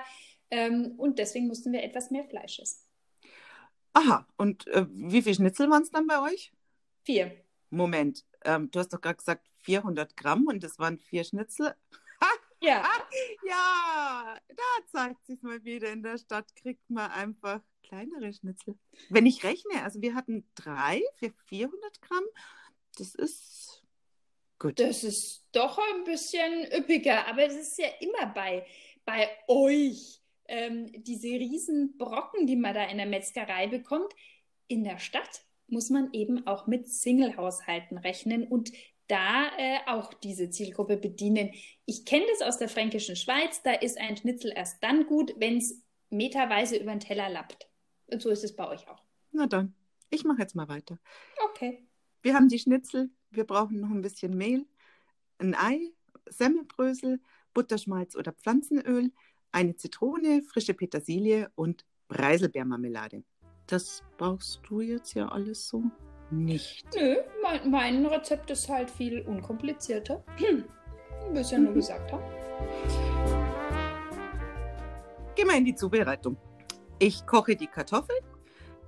Ähm, 0.49 0.95
und 0.97 1.19
deswegen 1.19 1.47
mussten 1.47 1.71
wir 1.71 1.83
etwas 1.83 2.09
mehr 2.09 2.25
Fleisch 2.25 2.59
essen. 2.59 2.81
Aha, 3.93 4.25
und 4.37 4.65
äh, 4.67 4.87
wie 4.89 5.21
viel 5.21 5.35
Schnitzel 5.35 5.69
waren 5.69 5.83
es 5.83 5.91
dann 5.91 6.07
bei 6.07 6.19
euch? 6.19 6.51
Vier. 7.03 7.31
Moment, 7.69 8.25
ähm, 8.43 8.71
du 8.71 8.79
hast 8.79 8.91
doch 8.91 9.01
gerade 9.01 9.17
gesagt 9.17 9.47
400 9.59 10.17
Gramm 10.17 10.47
und 10.47 10.63
das 10.63 10.79
waren 10.79 10.97
vier 10.97 11.23
Schnitzel. 11.23 11.75
Ja. 12.63 12.89
ja, 13.45 14.37
da 14.49 14.85
zeigt 14.91 15.25
sich 15.25 15.41
mal 15.41 15.63
wieder. 15.63 15.91
In 15.91 16.03
der 16.03 16.17
Stadt 16.17 16.55
kriegt 16.55 16.89
man 16.89 17.11
einfach 17.11 17.61
kleinere 17.83 18.33
Schnitzel. 18.33 18.77
Wenn 19.09 19.25
ich 19.25 19.43
rechne, 19.43 19.83
also 19.83 20.01
wir 20.01 20.15
hatten 20.15 20.47
drei 20.55 21.01
für 21.17 21.31
400 21.47 22.01
Gramm. 22.01 22.23
Das 22.97 23.15
ist 23.15 23.83
gut. 24.59 24.79
Das 24.79 25.03
ist 25.03 25.45
doch 25.51 25.77
ein 25.77 26.03
bisschen 26.05 26.65
üppiger, 26.71 27.27
aber 27.27 27.45
das 27.47 27.55
ist 27.55 27.77
ja 27.77 27.87
immer 27.99 28.27
bei, 28.33 28.65
bei 29.05 29.29
euch. 29.47 30.19
Ähm, 30.45 30.91
diese 31.03 31.27
riesen 31.27 31.97
Brocken, 31.97 32.47
die 32.47 32.57
man 32.57 32.73
da 32.73 32.83
in 32.85 32.97
der 32.97 33.05
Metzgerei 33.05 33.67
bekommt. 33.67 34.13
In 34.67 34.83
der 34.83 34.99
Stadt 34.99 35.45
muss 35.67 35.89
man 35.89 36.11
eben 36.13 36.45
auch 36.47 36.67
mit 36.67 36.87
Single-Haushalten 36.87 37.97
rechnen 37.97 38.45
und 38.47 38.71
da 39.07 39.47
äh, 39.57 39.79
auch 39.87 40.13
diese 40.13 40.49
Zielgruppe 40.49 40.97
bedienen. 40.97 41.51
Ich 41.85 42.05
kenne 42.05 42.25
das 42.31 42.41
aus 42.47 42.57
der 42.57 42.69
fränkischen 42.69 43.15
Schweiz, 43.15 43.61
da 43.63 43.73
ist 43.73 43.99
ein 43.99 44.17
Schnitzel 44.17 44.51
erst 44.55 44.83
dann 44.83 45.05
gut, 45.05 45.33
wenn 45.37 45.57
es 45.57 45.81
meterweise 46.09 46.77
über 46.77 46.91
den 46.91 46.99
Teller 46.99 47.29
lappt. 47.29 47.67
Und 48.07 48.21
so 48.21 48.29
ist 48.29 48.43
es 48.43 48.55
bei 48.55 48.67
euch 48.67 48.87
auch. 48.87 49.01
Na 49.31 49.47
dann, 49.47 49.73
ich 50.09 50.23
mache 50.23 50.41
jetzt 50.41 50.55
mal 50.55 50.67
weiter. 50.67 50.99
Okay. 51.49 51.87
Wir 52.21 52.35
haben 52.35 52.47
die 52.47 52.59
Schnitzel, 52.59 53.09
wir 53.31 53.45
brauchen 53.45 53.79
noch 53.79 53.89
ein 53.89 54.01
bisschen 54.01 54.37
Mehl, 54.37 54.65
ein 55.39 55.55
Ei, 55.55 55.91
Semmelbrösel, 56.29 57.19
Butterschmalz 57.53 58.15
oder 58.15 58.31
Pflanzenöl, 58.31 59.11
eine 59.51 59.75
Zitrone, 59.75 60.41
frische 60.41 60.73
Petersilie 60.73 61.51
und 61.55 61.85
Preiselbeermarmelade. 62.07 63.23
Das 63.67 64.03
brauchst 64.17 64.61
du 64.67 64.81
jetzt 64.81 65.13
ja 65.13 65.27
alles 65.29 65.67
so 65.67 65.83
nicht. 66.33 66.85
Nö, 66.95 67.17
mein, 67.41 67.69
mein 67.69 68.05
Rezept 68.05 68.49
ist 68.51 68.69
halt 68.69 68.89
viel 68.89 69.21
unkomplizierter. 69.21 70.23
Hm. 70.37 70.65
Wie 71.31 71.39
ich 71.39 71.51
ja 71.51 71.57
nur 71.57 71.73
gesagt 71.73 72.11
habe. 72.11 72.23
Gehen 75.35 75.47
wir 75.47 75.57
in 75.57 75.65
die 75.65 75.75
Zubereitung. 75.75 76.37
Ich 76.99 77.25
koche 77.25 77.55
die 77.55 77.67
Kartoffeln. 77.67 78.19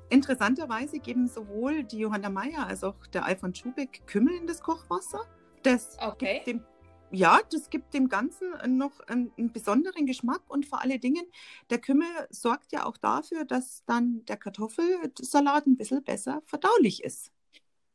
Interessanterweise 0.10 1.00
geben 1.00 1.28
sowohl 1.28 1.84
die 1.84 2.00
Johanna 2.00 2.30
Meyer 2.30 2.68
als 2.68 2.84
auch 2.84 3.08
der 3.08 3.26
Alfons 3.26 3.58
Schubeck 3.58 4.04
Kümmel 4.06 4.36
in 4.36 4.48
das 4.48 4.62
Kochwasser. 4.62 5.22
Das 5.64 5.98
Okay. 6.00 6.36
gibt 6.36 6.48
dem, 6.48 6.64
ja, 7.12 7.40
das 7.52 7.70
gibt 7.70 7.94
dem 7.94 8.08
Ganzen 8.08 8.78
noch 8.78 9.00
einen, 9.08 9.32
einen 9.38 9.52
besonderen 9.52 10.06
Geschmack 10.06 10.42
und 10.48 10.68
vor 10.68 10.82
allen 10.82 11.00
Dingen, 11.00 11.26
der 11.72 11.80
Kümmel 11.80 12.08
sorgt 12.30 12.72
ja 12.72 12.86
auch 12.86 12.98
dafür, 12.98 13.46
dass 13.46 13.84
dann 13.86 14.24
der 14.26 14.38
Kartoffelsalat 14.38 15.66
ein 15.66 15.76
bisschen 15.78 16.04
besser 16.04 16.44
verdaulich 16.46 17.04
ist. 17.04 17.32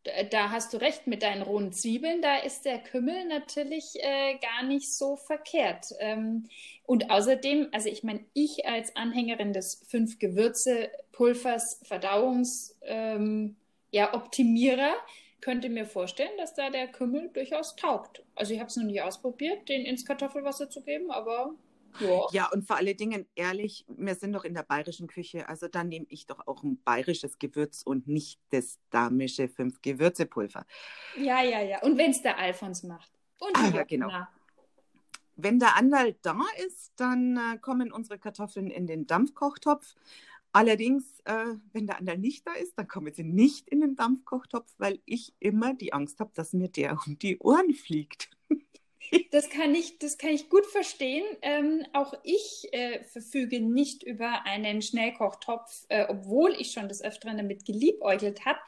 Da- 0.04 0.50
hast 0.50 0.72
du 0.72 0.78
recht 0.78 1.06
mit 1.06 1.22
deinen 1.22 1.42
rohen 1.42 1.72
Zwiebeln. 1.72 2.22
Da 2.22 2.38
ist 2.38 2.64
der 2.64 2.78
Kümmel 2.78 3.26
natürlich 3.26 3.94
äh, 3.96 4.38
gar 4.38 4.62
nicht 4.62 4.94
so 4.94 5.16
verkehrt. 5.16 5.86
Ähm, 5.98 6.48
und 6.86 7.10
außerdem, 7.10 7.68
also 7.72 7.88
ich 7.88 8.02
meine, 8.02 8.24
ich 8.32 8.66
als 8.66 8.96
Anhängerin 8.96 9.52
des 9.52 9.82
Fünf-Gewürze-Pulvers 9.88 11.80
Verdauungs, 11.84 12.76
ähm, 12.82 13.56
ja, 13.92 14.14
Optimierer, 14.14 14.94
könnte 15.40 15.68
mir 15.68 15.86
vorstellen, 15.86 16.36
dass 16.38 16.54
da 16.54 16.70
der 16.70 16.88
Kümmel 16.88 17.30
durchaus 17.32 17.76
taugt. 17.76 18.22
Also 18.34 18.52
ich 18.54 18.60
habe 18.60 18.68
es 18.68 18.76
noch 18.76 18.84
nie 18.84 19.00
ausprobiert, 19.00 19.68
den 19.68 19.84
ins 19.84 20.04
Kartoffelwasser 20.06 20.68
zu 20.70 20.82
geben, 20.82 21.10
aber 21.10 21.54
ja. 21.98 22.20
Ja, 22.32 22.50
und 22.52 22.66
vor 22.66 22.76
allen 22.76 22.96
Dingen, 22.96 23.26
ehrlich, 23.34 23.84
wir 23.88 24.14
sind 24.14 24.32
doch 24.32 24.44
in 24.44 24.54
der 24.54 24.62
bayerischen 24.62 25.06
Küche, 25.08 25.48
also 25.48 25.68
dann 25.68 25.88
nehme 25.88 26.06
ich 26.08 26.26
doch 26.26 26.46
auch 26.46 26.62
ein 26.62 26.80
bayerisches 26.82 27.38
Gewürz 27.38 27.82
und 27.82 28.06
nicht 28.06 28.40
das 28.50 28.78
damische 28.90 29.48
Fünf-Gewürze-Pulver. 29.48 30.64
Ja, 31.16 31.42
ja, 31.42 31.60
ja. 31.60 31.82
Und 31.82 31.98
wenn 31.98 32.10
es 32.10 32.22
der 32.22 32.38
Alfons 32.38 32.82
macht. 32.82 33.10
Und 33.38 33.56
Ah, 33.56 33.70
ja, 33.74 33.82
genau. 33.84 34.10
Wenn 35.36 35.58
der 35.58 35.76
Anwalt 35.76 36.18
da 36.22 36.38
ist, 36.66 36.92
dann 36.96 37.36
äh, 37.36 37.58
kommen 37.58 37.92
unsere 37.92 38.18
Kartoffeln 38.18 38.70
in 38.70 38.86
den 38.86 39.06
Dampfkochtopf. 39.06 39.96
Allerdings, 40.52 41.20
äh, 41.24 41.54
wenn 41.72 41.86
der 41.86 41.98
Anwalt 41.98 42.20
nicht 42.20 42.46
da 42.46 42.52
ist, 42.52 42.76
dann 42.76 42.88
kommen 42.88 43.12
sie 43.14 43.22
nicht 43.22 43.68
in 43.68 43.80
den 43.80 43.94
Dampfkochtopf, 43.94 44.74
weil 44.78 45.00
ich 45.06 45.32
immer 45.38 45.74
die 45.74 45.92
Angst 45.92 46.20
habe, 46.20 46.32
dass 46.34 46.52
mir 46.52 46.68
der 46.68 46.98
um 47.06 47.18
die 47.18 47.38
Ohren 47.38 47.72
fliegt. 47.72 48.30
Das 49.32 49.48
kann 49.48 49.74
ich, 49.74 49.98
das 49.98 50.18
kann 50.18 50.30
ich 50.30 50.48
gut 50.48 50.66
verstehen. 50.66 51.24
Ähm, 51.42 51.84
auch 51.92 52.14
ich 52.22 52.68
äh, 52.72 53.02
verfüge 53.04 53.60
nicht 53.60 54.02
über 54.02 54.44
einen 54.44 54.82
Schnellkochtopf, 54.82 55.86
äh, 55.88 56.06
obwohl 56.08 56.54
ich 56.58 56.72
schon 56.72 56.88
des 56.88 57.02
Öfteren 57.02 57.36
damit 57.36 57.64
geliebäugelt 57.64 58.44
habe. 58.44 58.58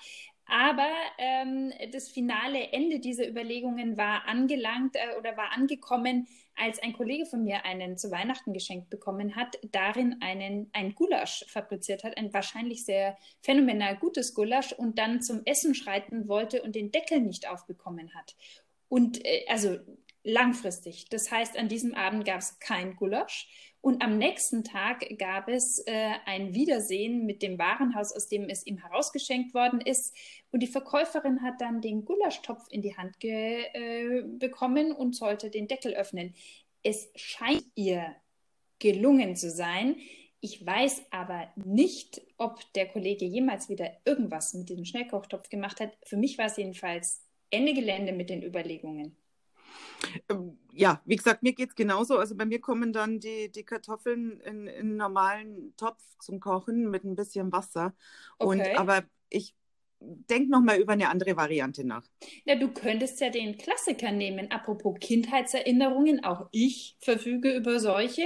Aber 0.47 0.91
ähm, 1.19 1.73
das 1.93 2.09
finale 2.09 2.73
Ende 2.73 2.99
dieser 2.99 3.29
Überlegungen 3.29 3.97
war 3.97 4.27
angelangt 4.27 4.97
äh, 4.97 5.17
oder 5.19 5.37
war 5.37 5.53
angekommen, 5.53 6.27
als 6.57 6.79
ein 6.83 6.93
Kollege 6.93 7.25
von 7.27 7.45
mir 7.45 7.65
einen 7.65 7.97
zu 7.97 8.11
Weihnachten 8.11 8.53
geschenkt 8.53 8.91
bekommen 8.91 9.37
hat, 9.37 9.59
darin 9.71 10.17
einen, 10.21 10.69
ein 10.73 10.95
Gulasch 10.95 11.45
fabriziert 11.49 12.05
hat, 12.05 12.19
ein 12.19 12.35
wahrscheinlich 12.35 12.85
sehr 12.85 13.17
phänomenal 13.41 13.97
gutes 13.97 14.35
Gulasch 14.35 14.73
und 14.73 14.99
dann 14.99 15.23
zum 15.23 15.43
Essen 15.47 15.75
schreiten 15.75 16.29
wollte 16.29 16.62
und 16.62 16.75
den 16.75 16.91
Deckel 16.91 17.21
nicht 17.21 17.49
aufbekommen 17.49 18.15
hat. 18.15 18.35
Und 18.89 19.25
äh, 19.25 19.47
also 19.49 19.79
langfristig. 20.25 21.09
Das 21.11 21.31
heißt, 21.31 21.57
an 21.57 21.69
diesem 21.69 21.95
Abend 21.95 22.25
gab 22.25 22.41
es 22.41 22.59
kein 22.59 22.97
Gulasch. 22.97 23.49
Und 23.81 24.00
am 24.00 24.17
nächsten 24.17 24.62
Tag 24.62 25.05
gab 25.19 25.49
es 25.49 25.83
äh, 25.87 26.12
ein 26.25 26.55
Wiedersehen 26.55 27.26
mit 27.26 27.43
dem 27.43 27.59
Warenhaus, 27.59 28.14
aus 28.14 28.29
dem 28.29 28.49
es 28.49 28.64
ihm 28.64 28.79
herausgeschenkt 28.79 29.55
worden 29.55 29.81
ist. 29.81 30.17
Und 30.52 30.62
die 30.62 30.69
Verkäuferin 30.69 31.43
hat 31.43 31.61
dann 31.61 31.81
den 31.81 32.05
Gulaschtopf 32.05 32.64
in 32.71 32.81
die 32.81 32.97
Hand 32.97 33.17
äh, 33.23 34.23
bekommen 34.38 34.93
und 34.93 35.17
sollte 35.17 35.50
den 35.50 35.67
Deckel 35.67 35.95
öffnen. 35.95 36.35
Es 36.85 37.09
scheint 37.17 37.64
ihr 37.75 38.14
gelungen 38.79 39.35
zu 39.35 39.50
sein. 39.50 39.97
Ich 40.41 40.64
weiß 40.64 41.02
aber 41.11 41.52
nicht, 41.57 42.23
ob 42.37 42.61
der 42.75 42.87
Kollege 42.87 43.25
jemals 43.25 43.69
wieder 43.69 43.91
irgendwas 44.05 44.55
mit 44.55 44.69
diesem 44.69 44.85
Schnellkochtopf 44.85 45.49
gemacht 45.49 45.81
hat. 45.81 45.97
Für 46.05 46.17
mich 46.17 46.38
war 46.38 46.47
es 46.47 46.57
jedenfalls 46.57 47.25
Ende 47.50 47.75
Gelände 47.75 48.12
mit 48.12 48.31
den 48.31 48.45
Überlegungen. 48.45 49.17
Ähm, 50.29 50.59
Ja, 50.75 51.02
wie 51.05 51.17
gesagt, 51.17 51.43
mir 51.43 51.52
geht 51.52 51.71
es 51.71 51.75
genauso. 51.75 52.19
Also 52.19 52.35
bei 52.37 52.45
mir 52.47 52.61
kommen 52.61 52.93
dann 52.93 53.21
die, 53.21 53.50
die 53.52 53.64
Kartoffeln 53.64 54.41
in, 54.41 54.67
in 54.67 54.79
einen 54.88 54.97
normalen 54.97 55.75
Topf 55.76 56.02
zum 56.19 56.41
Kochen 56.41 56.91
mit 56.91 57.05
ein 57.05 57.14
bisschen 57.17 57.52
Wasser. 57.52 57.95
Und 58.41 58.59
Okay. 58.59 58.76
aber 58.76 59.05
ich 59.29 59.55
denke 60.00 60.50
nochmal 60.50 60.79
über 60.81 60.95
eine 60.95 61.09
andere 61.11 61.37
Variante 61.37 61.85
nach. 61.85 62.05
Na, 62.47 62.55
du 62.55 62.69
könntest 62.73 63.21
ja 63.21 63.31
den 63.31 63.59
Klassiker 63.59 64.12
nehmen. 64.12 64.50
Apropos 64.50 64.97
Kindheitserinnerungen, 65.00 66.25
auch 66.25 66.49
ich 66.52 66.97
verfüge 67.00 67.55
über 67.55 67.81
solche 67.81 68.25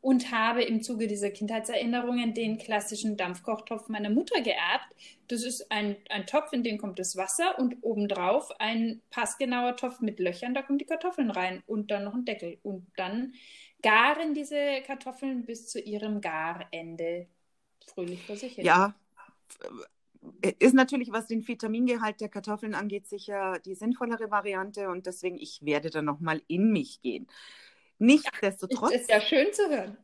und 0.00 0.30
habe 0.30 0.62
im 0.62 0.82
Zuge 0.82 1.06
dieser 1.08 1.30
Kindheitserinnerungen 1.30 2.32
den 2.34 2.58
klassischen 2.58 3.16
Dampfkochtopf 3.16 3.88
meiner 3.88 4.10
Mutter 4.10 4.40
geerbt. 4.40 4.94
Das 5.28 5.44
ist 5.44 5.70
ein, 5.70 5.96
ein 6.08 6.26
Topf, 6.26 6.52
in 6.52 6.62
den 6.62 6.78
kommt 6.78 6.98
das 6.98 7.16
Wasser 7.16 7.58
und 7.58 7.76
obendrauf 7.82 8.50
ein 8.60 9.00
passgenauer 9.10 9.76
Topf 9.76 10.00
mit 10.00 10.20
Löchern, 10.20 10.54
da 10.54 10.62
kommen 10.62 10.78
die 10.78 10.86
Kartoffeln 10.86 11.30
rein 11.30 11.62
und 11.66 11.90
dann 11.90 12.04
noch 12.04 12.14
ein 12.14 12.24
Deckel. 12.24 12.58
Und 12.62 12.86
dann 12.96 13.34
garen 13.82 14.34
diese 14.34 14.82
Kartoffeln 14.86 15.44
bis 15.44 15.68
zu 15.68 15.80
ihrem 15.80 16.20
Garende 16.20 17.26
fröhlich 17.86 18.22
vor 18.22 18.36
sich 18.36 18.54
hin. 18.54 18.64
Ja, 18.64 18.94
f- 19.48 20.54
ist 20.58 20.74
natürlich, 20.74 21.12
was 21.12 21.26
den 21.26 21.46
Vitamingehalt 21.46 22.20
der 22.20 22.28
Kartoffeln 22.28 22.74
angeht, 22.74 23.06
sicher 23.06 23.58
die 23.64 23.74
sinnvollere 23.74 24.30
Variante 24.30 24.88
und 24.90 25.06
deswegen, 25.06 25.38
ich 25.38 25.60
werde 25.62 25.90
da 25.90 26.02
nochmal 26.02 26.42
in 26.48 26.72
mich 26.72 27.00
gehen. 27.02 27.26
Nichtsdestotrotz, 27.98 28.92
ist 28.92 29.10
ja 29.10 29.20
schön 29.20 29.52
zu 29.52 29.68
hören. 29.68 29.96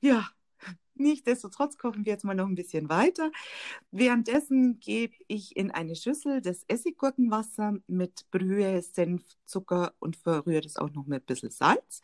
ja, 0.00 0.28
nichtsdestotrotz 0.94 1.78
kochen 1.78 2.04
wir 2.04 2.12
jetzt 2.12 2.24
mal 2.24 2.34
noch 2.34 2.46
ein 2.46 2.54
bisschen 2.54 2.88
weiter. 2.88 3.30
Währenddessen 3.90 4.80
gebe 4.80 5.14
ich 5.28 5.56
in 5.56 5.70
eine 5.70 5.96
Schüssel 5.96 6.40
das 6.40 6.64
Essiggurkenwasser 6.68 7.78
mit 7.86 8.30
Brühe, 8.30 8.82
Senf, 8.82 9.24
Zucker 9.44 9.94
und 9.98 10.16
verrühre 10.16 10.60
das 10.60 10.76
auch 10.76 10.90
noch 10.90 11.06
mit 11.06 11.22
ein 11.22 11.26
bisschen 11.26 11.50
Salz. 11.50 12.00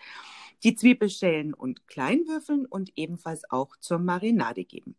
Die 0.62 0.74
Zwiebelschellen 0.74 1.54
und 1.54 1.86
Kleinwürfeln 1.86 2.66
und 2.66 2.92
ebenfalls 2.96 3.42
auch 3.50 3.76
zur 3.76 3.98
Marinade 3.98 4.64
geben. 4.64 4.96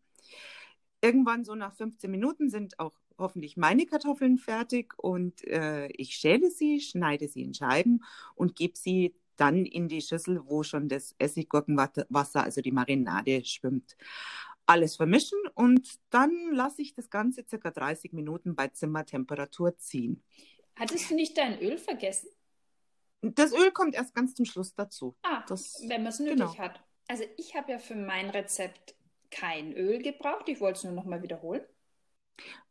Irgendwann 1.00 1.44
so 1.44 1.54
nach 1.54 1.74
15 1.74 2.10
Minuten 2.10 2.50
sind 2.50 2.78
auch 2.78 2.92
hoffentlich 3.18 3.56
meine 3.56 3.86
Kartoffeln 3.86 4.38
fertig 4.38 4.94
und 4.96 5.44
äh, 5.44 5.88
ich 5.88 6.14
schäle 6.14 6.50
sie, 6.50 6.80
schneide 6.80 7.28
sie 7.28 7.42
in 7.42 7.54
Scheiben 7.54 8.04
und 8.34 8.54
gebe 8.54 8.76
sie 8.76 9.14
dann 9.38 9.64
in 9.64 9.88
die 9.88 10.02
Schüssel, 10.02 10.42
wo 10.46 10.62
schon 10.62 10.88
das 10.88 11.14
Essiggurkenwasser, 11.18 12.42
also 12.44 12.60
die 12.60 12.72
Marinade, 12.72 13.44
schwimmt. 13.44 13.96
Alles 14.66 14.96
vermischen 14.96 15.38
und 15.54 15.98
dann 16.10 16.52
lasse 16.52 16.82
ich 16.82 16.92
das 16.94 17.08
Ganze 17.08 17.44
circa 17.48 17.70
30 17.70 18.12
Minuten 18.12 18.54
bei 18.54 18.68
Zimmertemperatur 18.68 19.78
ziehen. 19.78 20.22
Hattest 20.76 21.10
du 21.10 21.14
nicht 21.14 21.38
dein 21.38 21.58
Öl 21.60 21.78
vergessen? 21.78 22.28
Das 23.22 23.52
Öl 23.52 23.70
kommt 23.72 23.94
erst 23.94 24.14
ganz 24.14 24.34
zum 24.34 24.44
Schluss 24.44 24.74
dazu. 24.74 25.16
Ah, 25.22 25.42
Das- 25.48 25.82
wenn 25.88 26.02
man 26.02 26.12
es 26.12 26.18
nötig 26.20 26.36
genau. 26.36 26.58
hat. 26.58 26.80
Also 27.08 27.24
ich 27.38 27.54
habe 27.56 27.72
ja 27.72 27.78
für 27.78 27.96
mein 27.96 28.28
Rezept 28.30 28.94
kein 29.30 29.72
Öl 29.72 30.02
gebraucht. 30.02 30.48
Ich 30.48 30.60
wollte 30.60 30.78
es 30.78 30.84
nur 30.84 30.92
noch 30.92 31.04
mal 31.06 31.22
wiederholen. 31.22 31.62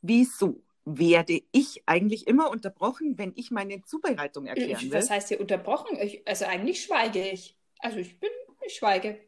Wieso 0.01 0.63
werde 0.95 1.41
ich 1.51 1.83
eigentlich 1.85 2.27
immer 2.27 2.49
unterbrochen, 2.49 3.17
wenn 3.17 3.33
ich 3.35 3.51
meine 3.51 3.83
Zubereitung 3.83 4.45
erklären 4.45 4.85
Ich, 4.85 4.91
will? 4.91 4.99
was 4.99 5.09
heißt 5.09 5.27
hier 5.29 5.39
unterbrochen? 5.39 5.97
Ich, 5.99 6.27
also 6.27 6.45
eigentlich 6.45 6.83
schweige 6.83 7.27
ich. 7.29 7.57
Also 7.79 7.97
ich 7.97 8.19
bin, 8.19 8.29
ich 8.65 8.75
schweige. 8.75 9.19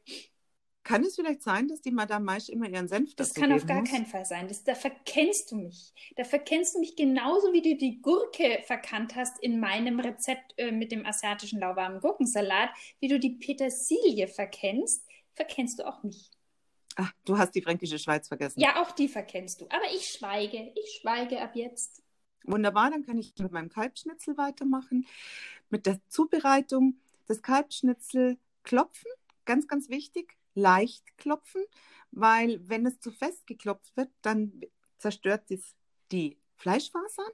Kann 0.84 1.04
es 1.04 1.16
vielleicht 1.16 1.44
sein, 1.44 1.68
dass 1.68 1.82
die 1.82 1.92
Madame 1.92 2.26
Maisch 2.26 2.50
immer 2.50 2.68
ihren 2.68 2.88
Senf 2.88 3.16
Das 3.16 3.34
kann 3.34 3.52
auf 3.52 3.66
gar 3.66 3.82
muss? 3.82 3.90
keinen 3.92 4.06
Fall 4.06 4.26
sein. 4.26 4.48
Das, 4.48 4.64
da 4.64 4.74
verkennst 4.76 5.52
du 5.52 5.58
mich. 5.58 5.94
Da 6.16 6.24
verkennst 6.24 6.76
du 6.76 6.80
mich 6.80 6.96
genauso, 6.96 7.54
wie 7.54 7.62
du 7.62 7.76
die 7.76 8.02
Gurke 8.02 8.62
verkannt 8.66 9.16
hast 9.16 9.38
in 9.44 9.60
meinem 9.60 10.00
Rezept 10.00 10.54
äh, 10.58 10.72
mit 10.72 10.92
dem 10.92 11.06
asiatischen 11.06 11.60
lauwarmen 11.60 12.00
Gurkensalat, 12.00 12.70
wie 13.00 13.08
du 13.10 13.20
die 13.20 13.32
Petersilie 13.32 14.28
verkennst, 14.28 15.06
verkennst 15.36 15.80
du 15.80 15.88
auch 15.88 16.02
mich. 16.04 16.32
Ach, 17.02 17.14
du 17.24 17.38
hast 17.38 17.56
die 17.56 17.62
fränkische 17.62 17.98
Schweiz 17.98 18.28
vergessen. 18.28 18.60
Ja, 18.60 18.82
auch 18.82 18.92
die 18.92 19.08
verkennst 19.08 19.62
du. 19.62 19.66
Aber 19.70 19.86
ich 19.96 20.10
schweige. 20.10 20.74
Ich 20.76 21.00
schweige 21.00 21.42
ab 21.42 21.56
jetzt. 21.56 22.04
Wunderbar, 22.44 22.92
dann 22.92 23.06
kann 23.06 23.18
ich 23.18 23.34
mit 23.38 23.54
meinem 23.54 23.70
Kalbschnitzel 23.70 24.38
weitermachen. 24.38 25.08
Mit 25.70 25.86
der 25.86 26.02
Zubereitung 26.10 27.00
das 27.28 27.42
Kalbschnitzel 27.42 28.38
klopfen, 28.64 29.10
ganz, 29.46 29.68
ganz 29.68 29.90
wichtig, 29.90 30.36
leicht 30.56 31.18
klopfen, 31.18 31.64
weil 32.12 32.60
wenn 32.68 32.86
es 32.86 33.00
zu 33.00 33.12
fest 33.12 33.48
geklopft 33.48 33.96
wird, 33.96 34.10
dann 34.22 34.60
zerstört 34.98 35.50
es 35.52 35.76
die 36.12 36.38
Fleischfasern. 36.58 37.32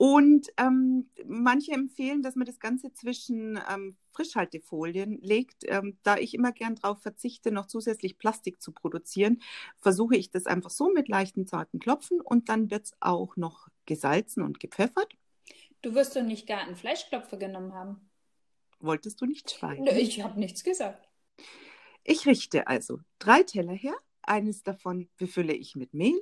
Und 0.00 0.48
ähm, 0.56 1.10
manche 1.26 1.72
empfehlen, 1.72 2.22
dass 2.22 2.34
man 2.34 2.46
das 2.46 2.58
Ganze 2.58 2.90
zwischen 2.90 3.60
ähm, 3.70 3.98
Frischhaltefolien 4.12 5.20
legt. 5.20 5.64
Ähm, 5.66 5.98
da 6.04 6.16
ich 6.16 6.32
immer 6.32 6.52
gern 6.52 6.74
darauf 6.74 7.02
verzichte, 7.02 7.52
noch 7.52 7.66
zusätzlich 7.66 8.16
Plastik 8.16 8.62
zu 8.62 8.72
produzieren, 8.72 9.42
versuche 9.76 10.16
ich 10.16 10.30
das 10.30 10.46
einfach 10.46 10.70
so 10.70 10.90
mit 10.90 11.08
leichten, 11.08 11.46
zarten 11.46 11.80
Klopfen 11.80 12.22
und 12.22 12.48
dann 12.48 12.70
wird 12.70 12.86
es 12.86 12.92
auch 13.00 13.36
noch 13.36 13.68
gesalzen 13.84 14.42
und 14.42 14.58
gepfeffert. 14.58 15.12
Du 15.82 15.94
wirst 15.94 16.16
doch 16.16 16.22
nicht 16.22 16.46
gar 16.46 16.62
einen 16.62 16.76
Fleischklopfer 16.76 17.36
genommen 17.36 17.74
haben. 17.74 18.08
Wolltest 18.78 19.20
du 19.20 19.26
nicht 19.26 19.50
schweigen? 19.50 19.86
Ich 19.86 20.22
habe 20.22 20.40
nichts 20.40 20.64
gesagt. 20.64 21.10
Ich 22.04 22.24
richte 22.24 22.68
also 22.68 23.00
drei 23.18 23.42
Teller 23.42 23.74
her. 23.74 23.94
Eines 24.22 24.62
davon 24.62 25.10
befülle 25.18 25.52
ich 25.52 25.76
mit 25.76 25.92
Mehl. 25.92 26.18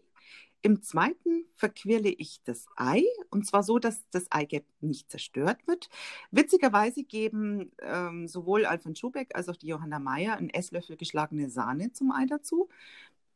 Im 0.62 0.83
zweiten 0.83 1.45
verquirle 1.55 2.09
ich 2.09 2.43
das 2.45 2.67
Ei 2.77 3.05
und 3.31 3.47
zwar 3.47 3.62
so, 3.62 3.79
dass 3.79 4.09
das 4.11 4.31
Eigelb 4.31 4.65
nicht 4.81 5.11
zerstört 5.11 5.67
wird. 5.67 5.88
Witzigerweise 6.31 7.05
geben 7.05 7.71
ähm, 7.81 8.27
sowohl 8.27 8.65
Alfred 8.65 8.99
Schubeck 8.99 9.35
als 9.35 9.49
auch 9.49 9.57
die 9.57 9.69
Johanna 9.69 9.99
Meyer 9.99 10.37
einen 10.37 10.50
Esslöffel 10.50 10.97
geschlagene 10.97 11.49
Sahne 11.49 11.93
zum 11.93 12.11
Ei 12.11 12.27
dazu. 12.27 12.69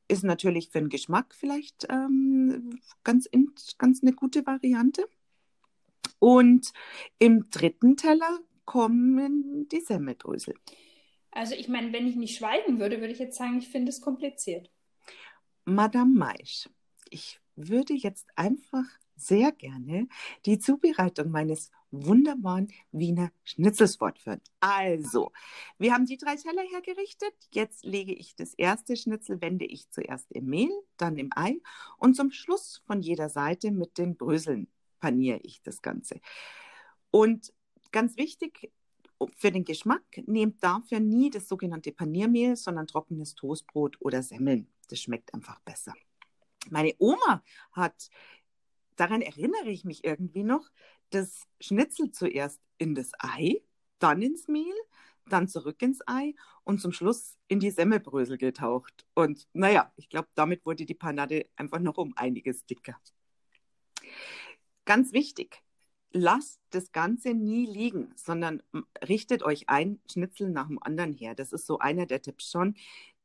Ist 0.09 0.25
natürlich 0.25 0.71
für 0.71 0.81
den 0.81 0.89
Geschmack 0.89 1.35
vielleicht 1.35 1.87
ähm, 1.89 2.81
ganz, 3.05 3.29
ganz 3.79 4.03
eine 4.03 4.13
gute 4.13 4.45
Variante. 4.45 5.07
Und 6.19 6.73
im 7.19 7.51
dritten 7.51 7.97
Teller 7.97 8.41
kommen 8.65 9.69
die 9.69 9.81
Semmeldrösel. 9.81 10.55
Also 11.31 11.55
ich 11.55 11.69
meine, 11.69 11.93
wenn 11.93 12.07
ich 12.07 12.17
nicht 12.17 12.37
schweigen 12.37 12.79
würde, 12.79 13.01
würde 13.01 13.13
ich 13.13 13.19
jetzt 13.19 13.39
sagen, 13.39 13.59
ich 13.59 13.69
finde 13.69 13.91
es 13.91 14.01
kompliziert. 14.01 14.71
Madame 15.65 16.13
Maisch, 16.13 16.69
ich 17.13 17.41
würde 17.57 17.95
jetzt 17.95 18.27
einfach 18.37 18.85
sehr 19.15 19.53
gerne 19.53 20.09
die 20.47 20.59
Zubereitung 20.59 21.31
meines 21.31 21.71
wunderbaren 21.91 22.69
Wiener 22.91 23.31
Schnitzels 23.45 23.97
fortführen. 23.97 24.41
Also, 24.61 25.33
wir 25.79 25.93
haben 25.93 26.07
die 26.07 26.17
drei 26.17 26.37
Teller 26.37 26.63
hergerichtet. 26.63 27.35
Jetzt 27.53 27.85
lege 27.85 28.15
ich 28.15 28.35
das 28.35 28.55
erste 28.55 28.97
Schnitzel, 28.97 29.41
wende 29.41 29.67
ich 29.67 29.91
zuerst 29.91 30.33
im 30.33 30.47
Mehl, 30.47 30.73
dann 30.97 31.19
im 31.19 31.31
Ei 31.37 31.61
und 31.99 32.17
zum 32.17 32.31
Schluss 32.31 32.83
von 32.87 33.03
jeder 33.03 33.29
Seite 33.29 33.71
mit 33.71 33.99
den 33.99 34.17
Bröseln 34.17 34.69
paniere 34.99 35.41
ich 35.43 35.63
das 35.63 35.83
Ganze. 35.83 36.21
Und 37.11 37.53
ganz 37.91 38.17
wichtig, 38.17 38.73
für 39.37 39.53
den 39.53 39.65
Geschmack 39.65 40.03
nehmt 40.27 40.65
dafür 40.65 40.99
nie 40.99 41.31
das 41.31 41.47
sogenannte 41.47 41.93
Paniermehl, 41.93 42.57
sondern 42.57 42.87
trockenes 42.87 43.35
Toastbrot 43.35 44.01
oder 44.01 44.23
Semmeln. 44.23 44.67
Das 44.89 45.01
schmeckt 45.01 45.33
einfach 45.35 45.61
besser. 45.61 45.95
Meine 46.71 46.95
Oma 46.99 47.43
hat, 47.73 48.09
daran 48.97 49.21
erinnere 49.21 49.71
ich 49.71 49.85
mich 49.85 50.05
irgendwie 50.05 50.45
noch, 50.45 50.71
das 51.11 51.47
Schnitzel 51.61 52.11
zuerst 52.11 52.61
in 52.79 52.95
das 52.95 53.13
Ei, 53.19 53.63
dann 53.99 54.23
ins 54.23 54.49
Mehl, 54.49 54.75
dann 55.27 55.49
zurück 55.49 55.81
ins 55.83 56.01
Ei 56.07 56.35
und 56.65 56.81
zum 56.81 56.93
Schluss 56.93 57.37
in 57.49 57.61
die 57.61 57.71
Semmelbrösel 57.71 58.39
getaucht. 58.39 59.07
Und 59.15 59.47
naja, 59.53 59.93
ich 59.97 60.09
glaube, 60.09 60.29
damit 60.35 60.65
wurde 60.67 60.85
die 60.85 60.95
Panade 60.95 61.47
einfach 61.57 61.79
noch 61.79 61.99
um 61.99 62.13
einiges 62.17 62.67
dicker. 62.67 62.99
Ganz 64.85 65.13
wichtig, 65.13 65.63
lasst 66.13 66.61
das 66.71 66.93
Ganze 66.93 67.35
nie 67.35 67.67
liegen, 67.67 68.13
sondern 68.17 68.63
richtet 69.09 69.43
euch 69.43 69.69
ein 69.69 70.01
Schnitzel 70.11 70.51
nach 70.51 70.67
dem 70.67 70.83
anderen 70.83 71.13
her. 71.13 71.35
Das 71.35 71.53
ist 71.53 71.67
so 71.67 71.79
einer 71.79 72.07
der 72.07 72.23
Tipps 72.23 72.51
schon. 72.51 72.75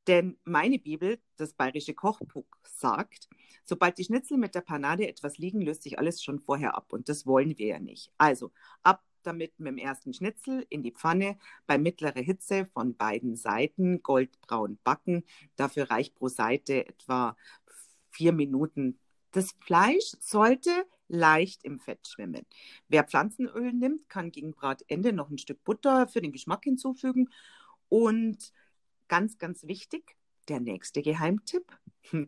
Denn 0.08 0.38
meine 0.46 0.80
Bibel, 0.80 1.20
das 1.36 1.54
Bayerische 1.54 1.94
Kochbuch, 1.94 2.48
sagt, 2.64 3.28
sobald 3.66 3.98
die 3.98 4.06
Schnitzel 4.06 4.38
mit 4.38 4.56
der 4.56 4.62
Panade 4.62 5.08
etwas 5.08 5.38
liegen, 5.38 5.62
löst 5.62 5.84
sich 5.84 6.00
alles 6.00 6.24
schon 6.24 6.40
vorher 6.40 6.76
ab. 6.76 6.94
Und 6.94 7.10
das 7.10 7.26
wollen 7.26 7.58
wir 7.58 7.68
ja 7.68 7.80
nicht. 7.80 8.12
Also 8.18 8.52
ab 8.84 9.04
damit 9.24 9.60
mit 9.60 9.68
dem 9.68 9.78
ersten 9.78 10.14
Schnitzel 10.14 10.66
in 10.70 10.84
die 10.84 10.94
Pfanne 10.94 11.38
bei 11.66 11.78
mittlerer 11.78 12.22
Hitze 12.22 12.66
von 12.68 12.96
beiden 12.96 13.36
Seiten 13.36 14.02
goldbraun 14.02 14.80
backen. 14.84 15.26
Dafür 15.58 15.92
reicht 15.92 16.16
pro 16.16 16.30
Seite 16.30 16.88
etwa 16.88 17.36
vier 18.10 18.32
Minuten. 18.32 19.00
Das 19.32 19.54
Fleisch 19.60 20.16
sollte 20.22 20.72
leicht 21.10 21.64
im 21.64 21.80
Fett 21.80 22.08
schwimmen. 22.08 22.46
Wer 22.88 23.04
Pflanzenöl 23.04 23.74
nimmt, 23.74 24.08
kann 24.10 24.32
gegen 24.32 24.54
Bratende 24.54 25.12
noch 25.14 25.30
ein 25.30 25.38
Stück 25.38 25.64
Butter 25.64 26.08
für 26.08 26.22
den 26.22 26.32
Geschmack 26.32 26.64
hinzufügen. 26.64 27.30
Und 27.90 28.54
ganz, 29.08 29.38
ganz 29.38 29.64
wichtig, 29.68 30.16
der 30.48 30.60
nächste 30.60 31.02
Geheimtipp, 31.02 31.78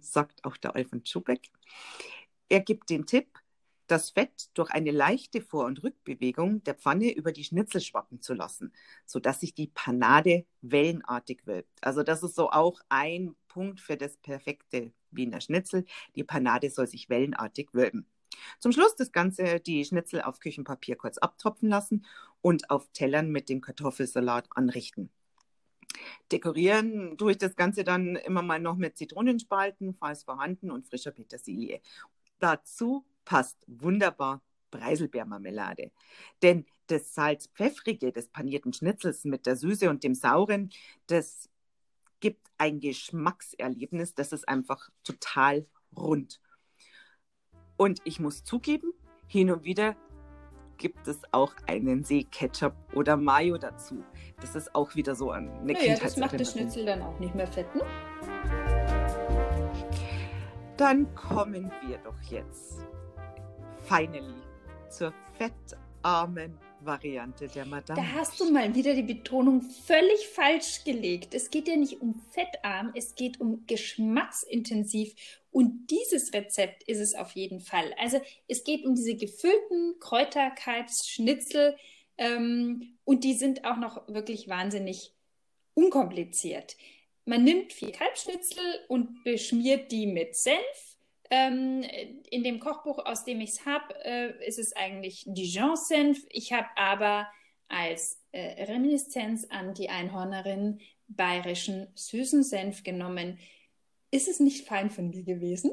sagt 0.01 0.43
auch 0.45 0.57
der 0.57 0.75
Alfred 0.75 1.07
Schubeck. 1.07 1.49
Er 2.49 2.61
gibt 2.61 2.89
den 2.89 3.05
Tipp, 3.05 3.39
das 3.89 4.11
Fett 4.11 4.49
durch 4.53 4.69
eine 4.71 4.91
leichte 4.91 5.41
Vor- 5.41 5.65
und 5.65 5.83
Rückbewegung 5.83 6.63
der 6.63 6.75
Pfanne 6.75 7.11
über 7.11 7.31
die 7.31 7.43
Schnitzel 7.43 7.81
schwappen 7.81 8.21
zu 8.21 8.33
lassen, 8.33 8.71
sodass 9.05 9.39
sich 9.39 9.55
die 9.55 9.67
Panade 9.67 10.45
wellenartig 10.61 11.45
wölbt. 11.47 11.77
Also 11.81 12.03
das 12.03 12.21
ist 12.23 12.35
so 12.35 12.51
auch 12.51 12.81
ein 12.89 13.35
Punkt 13.47 13.79
für 13.79 13.97
das 13.97 14.17
perfekte 14.17 14.93
Wiener 15.11 15.41
Schnitzel. 15.41 15.85
Die 16.15 16.23
Panade 16.23 16.69
soll 16.69 16.87
sich 16.87 17.09
wellenartig 17.09 17.69
wölben. 17.73 18.05
Zum 18.59 18.71
Schluss 18.71 18.95
das 18.95 19.11
Ganze 19.11 19.59
die 19.59 19.83
Schnitzel 19.83 20.21
auf 20.21 20.39
Küchenpapier 20.39 20.95
kurz 20.95 21.17
abtropfen 21.17 21.69
lassen 21.69 22.05
und 22.41 22.69
auf 22.69 22.87
Tellern 22.93 23.31
mit 23.31 23.49
dem 23.49 23.59
Kartoffelsalat 23.59 24.47
anrichten. 24.55 25.09
Dekorieren 26.31 27.17
tue 27.17 27.31
ich 27.31 27.37
das 27.37 27.55
Ganze 27.55 27.83
dann 27.83 28.15
immer 28.15 28.41
mal 28.41 28.59
noch 28.59 28.77
mit 28.77 28.97
Zitronenspalten, 28.97 29.95
falls 29.95 30.23
vorhanden, 30.23 30.71
und 30.71 30.85
frischer 30.87 31.11
Petersilie. 31.11 31.81
Dazu 32.39 33.05
passt 33.25 33.57
wunderbar 33.67 34.41
Preiselbeermarmelade. 34.71 35.91
Denn 36.41 36.65
das 36.87 37.13
Salz-Pfeffrige 37.13 38.11
des 38.11 38.29
panierten 38.29 38.73
Schnitzels 38.73 39.25
mit 39.25 39.45
der 39.45 39.55
Süße 39.55 39.89
und 39.89 40.03
dem 40.03 40.15
Sauren, 40.15 40.69
das 41.07 41.49
gibt 42.19 42.47
ein 42.57 42.79
Geschmackserlebnis, 42.79 44.13
das 44.15 44.33
ist 44.33 44.47
einfach 44.47 44.89
total 45.03 45.65
rund. 45.95 46.41
Und 47.77 48.01
ich 48.03 48.19
muss 48.19 48.43
zugeben, 48.43 48.93
hin 49.27 49.51
und 49.51 49.63
wieder 49.63 49.95
gibt 50.79 51.07
es 51.07 51.21
auch 51.31 51.53
einen 51.67 52.03
See-Ketchup 52.03 52.73
oder 52.95 53.15
Mayo 53.15 53.57
dazu. 53.59 54.03
Das 54.41 54.55
ist 54.55 54.73
auch 54.73 54.95
wieder 54.95 55.13
so 55.13 55.29
eine 55.29 55.51
naja, 55.63 55.95
Das 56.01 56.17
macht 56.17 56.39
das 56.39 56.53
Schnitzel 56.53 56.85
dann 56.85 57.03
auch 57.03 57.19
nicht 57.19 57.35
mehr 57.35 57.45
fett, 57.45 57.67
ne? 57.75 57.83
Dann 60.77 61.13
kommen 61.13 61.71
wir 61.85 61.97
doch 61.99 62.19
jetzt 62.31 62.87
finally 63.83 64.41
zur 64.89 65.13
fettarmen 65.37 66.57
Variante 66.81 67.47
der 67.47 67.65
Madame. 67.65 67.99
Da 67.99 68.07
hast 68.19 68.39
du 68.39 68.51
mal 68.51 68.73
wieder 68.73 68.93
die 68.93 69.03
Betonung 69.03 69.61
völlig 69.61 70.27
falsch 70.29 70.85
gelegt. 70.85 71.33
Es 71.33 71.49
geht 71.49 71.67
ja 71.67 71.75
nicht 71.75 72.01
um 72.01 72.21
fettarm, 72.31 72.91
es 72.95 73.15
geht 73.15 73.41
um 73.41 73.65
geschmacksintensiv. 73.67 75.13
Und 75.51 75.87
dieses 75.87 76.33
Rezept 76.33 76.83
ist 76.83 76.99
es 76.99 77.15
auf 77.15 77.31
jeden 77.31 77.59
Fall. 77.59 77.93
Also 77.97 78.21
es 78.47 78.63
geht 78.63 78.85
um 78.85 78.95
diese 78.95 79.15
gefüllten 79.15 79.99
Kräuterkalbsschnitzel 79.99 81.75
ähm, 82.17 82.97
und 83.03 83.23
die 83.23 83.33
sind 83.33 83.65
auch 83.65 83.77
noch 83.77 84.07
wirklich 84.07 84.47
wahnsinnig 84.47 85.13
unkompliziert. 85.73 86.77
Man 87.25 87.43
nimmt 87.43 87.73
vier 87.73 87.91
Kalbsschnitzel 87.91 88.63
und 88.87 89.23
beschmiert 89.23 89.91
die 89.91 90.07
mit 90.07 90.35
Senf 90.35 90.89
ähm, 91.29 91.83
in 92.29 92.43
dem 92.43 92.59
Kochbuch, 92.59 93.05
aus 93.05 93.23
dem 93.23 93.41
ich 93.41 93.51
es 93.51 93.65
habe, 93.65 93.93
äh, 94.03 94.47
ist 94.47 94.59
es 94.59 94.75
eigentlich 94.75 95.23
Dijon-Senf. 95.27 96.25
Ich 96.29 96.53
habe 96.53 96.67
aber 96.75 97.27
als 97.67 98.19
äh, 98.31 98.63
Reminiszenz 98.63 99.45
an 99.49 99.73
die 99.73 99.89
Einhornerin 99.89 100.79
bayerischen 101.07 101.87
süßen 101.95 102.43
Senf 102.43 102.83
genommen. 102.83 103.37
Ist 104.11 104.27
es 104.27 104.39
nicht 104.39 104.67
fein 104.67 104.89
von 104.89 105.09
mir 105.09 105.23
gewesen? 105.23 105.71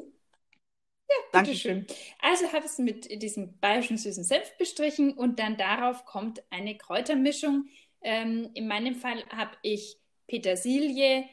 Ja, 1.09 1.41
bitteschön. 1.41 1.85
Also 2.19 2.47
habe 2.47 2.65
ich 2.65 2.71
es 2.71 2.77
mit 2.79 3.21
diesem 3.21 3.57
bayerischen 3.59 3.97
süßen 3.97 4.23
Senf 4.23 4.57
bestrichen 4.57 5.13
und 5.13 5.39
dann 5.39 5.57
darauf 5.57 6.05
kommt 6.05 6.43
eine 6.49 6.77
Kräutermischung. 6.77 7.67
Ähm, 8.01 8.49
in 8.53 8.67
meinem 8.67 8.95
Fall 8.95 9.23
habe 9.29 9.51
ich 9.61 9.97
Petersilie, 10.27 11.25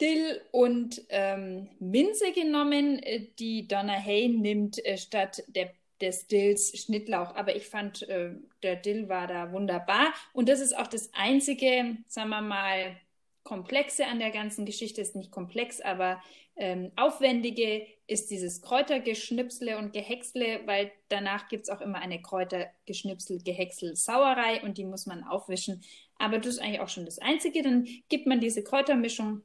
Dill 0.00 0.40
und 0.50 1.02
ähm, 1.10 1.68
Minze 1.78 2.32
genommen. 2.32 2.98
Äh, 3.02 3.28
die 3.38 3.68
Donna 3.68 3.92
Hay 3.94 4.28
nimmt 4.28 4.84
äh, 4.84 4.96
statt 4.96 5.42
der, 5.48 5.72
des 6.00 6.26
Dills 6.26 6.76
Schnittlauch. 6.78 7.34
Aber 7.36 7.54
ich 7.54 7.66
fand, 7.68 8.02
äh, 8.08 8.32
der 8.62 8.76
Dill 8.76 9.08
war 9.08 9.26
da 9.26 9.52
wunderbar. 9.52 10.12
Und 10.32 10.48
das 10.48 10.60
ist 10.60 10.76
auch 10.76 10.86
das 10.86 11.10
einzige, 11.14 11.98
sagen 12.08 12.30
wir 12.30 12.40
mal, 12.40 12.96
Komplexe 13.42 14.06
an 14.06 14.18
der 14.18 14.30
ganzen 14.30 14.66
Geschichte. 14.66 15.00
Ist 15.00 15.16
nicht 15.16 15.30
komplex, 15.30 15.80
aber 15.80 16.22
ähm, 16.56 16.92
aufwendige 16.96 17.86
ist 18.06 18.30
dieses 18.30 18.60
Kräutergeschnipsle 18.60 19.78
und 19.78 19.92
Gehäcksle, 19.92 20.60
weil 20.66 20.92
danach 21.08 21.48
gibt 21.48 21.64
es 21.64 21.70
auch 21.70 21.80
immer 21.80 22.00
eine 22.00 22.20
Kräutergeschnipsel, 22.20 23.42
Gehäcksel, 23.42 23.96
Sauerei 23.96 24.62
und 24.62 24.76
die 24.78 24.84
muss 24.84 25.06
man 25.06 25.24
aufwischen. 25.24 25.82
Aber 26.18 26.38
das 26.38 26.54
ist 26.54 26.58
eigentlich 26.60 26.80
auch 26.80 26.88
schon 26.88 27.06
das 27.06 27.18
Einzige. 27.18 27.62
Dann 27.62 27.88
gibt 28.08 28.26
man 28.26 28.40
diese 28.40 28.62
Kräutermischung 28.62 29.42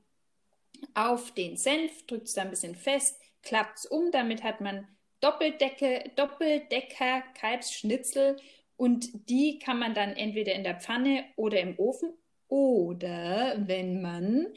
auf 0.93 1.31
den 1.31 1.57
Senf, 1.57 2.05
drückt 2.05 2.27
es 2.27 2.33
da 2.33 2.41
ein 2.41 2.49
bisschen 2.49 2.75
fest, 2.75 3.17
klappt 3.43 3.79
es 3.79 3.85
um. 3.85 4.11
Damit 4.11 4.43
hat 4.43 4.59
man 4.59 4.87
Doppeldecke, 5.21 6.11
Doppeldecker 6.15 7.23
Kalbsschnitzel 7.39 8.37
und 8.77 9.29
die 9.29 9.59
kann 9.59 9.79
man 9.79 9.93
dann 9.93 10.11
entweder 10.11 10.53
in 10.53 10.63
der 10.63 10.79
Pfanne 10.79 11.25
oder 11.37 11.61
im 11.61 11.79
Ofen 11.79 12.13
oder 12.47 13.55
wenn 13.65 14.01
man 14.01 14.47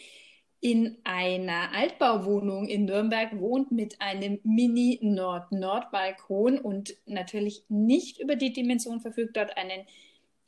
in 0.61 0.99
einer 1.05 1.73
Altbauwohnung 1.73 2.67
in 2.69 2.87
Nürnberg 2.87 3.39
wohnt 3.39 3.71
mit 3.71 4.01
einem 4.01 4.41
Mini-Nord-Nord-Balkon 4.43 6.59
und 6.59 6.97
natürlich 7.07 7.63
nicht 7.69 8.19
über 8.19 8.35
die 8.35 8.53
Dimension 8.53 8.99
verfügt, 9.01 9.37
dort 9.37 9.57
einen 9.57 9.87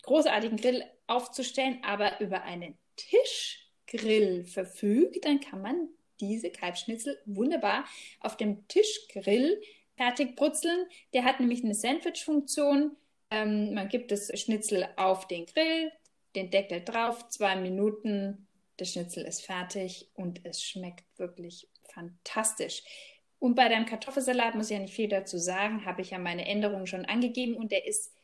großartigen 0.03 0.57
Grill 0.57 0.83
aufzustellen, 1.07 1.79
aber 1.85 2.21
über 2.21 2.43
einen 2.43 2.77
Tischgrill 2.97 4.43
verfügt, 4.45 5.25
dann 5.25 5.39
kann 5.41 5.63
man 5.63 5.89
diese 6.21 6.51
Kalbschnitzel 6.51 7.19
wunderbar 7.25 7.85
auf 8.21 8.37
dem 8.37 8.67
Tischgrill 8.69 9.61
fertig 9.97 10.37
brutzeln. 10.37 10.87
Der 11.15 11.25
hat 11.25 11.41
nämlich 11.41 11.65
eine 11.65 11.75
Sandwich-Funktion. 11.75 12.97
Ähm, 13.31 13.75
man 13.75 13.89
gibt 13.89 14.11
das 14.11 14.31
Schnitzel 14.39 14.87
auf 14.97 15.27
den 15.29 15.47
Grill, 15.47 15.93
den 16.35 16.51
Deckel 16.51 16.83
drauf, 16.85 17.29
zwei 17.29 17.57
Minuten, 17.57 18.47
das 18.77 18.93
Schnitzel 18.93 19.25
ist 19.25 19.45
fertig 19.45 20.11
und 20.15 20.45
es 20.45 20.63
schmeckt 20.63 21.05
wirklich 21.19 21.69
fantastisch. 21.93 22.83
Und 23.39 23.55
bei 23.55 23.69
deinem 23.69 23.87
Kartoffelsalat 23.87 24.55
muss 24.55 24.71
ich 24.71 24.77
ja 24.77 24.83
nicht 24.83 24.95
viel 24.95 25.09
dazu 25.09 25.39
sagen, 25.39 25.85
habe 25.85 26.03
ich 26.03 26.11
ja 26.11 26.19
meine 26.19 26.47
Änderungen 26.47 26.87
schon 26.87 27.05
angegeben 27.07 27.57
und 27.57 27.73
der 27.73 27.87
ist, 27.87 28.15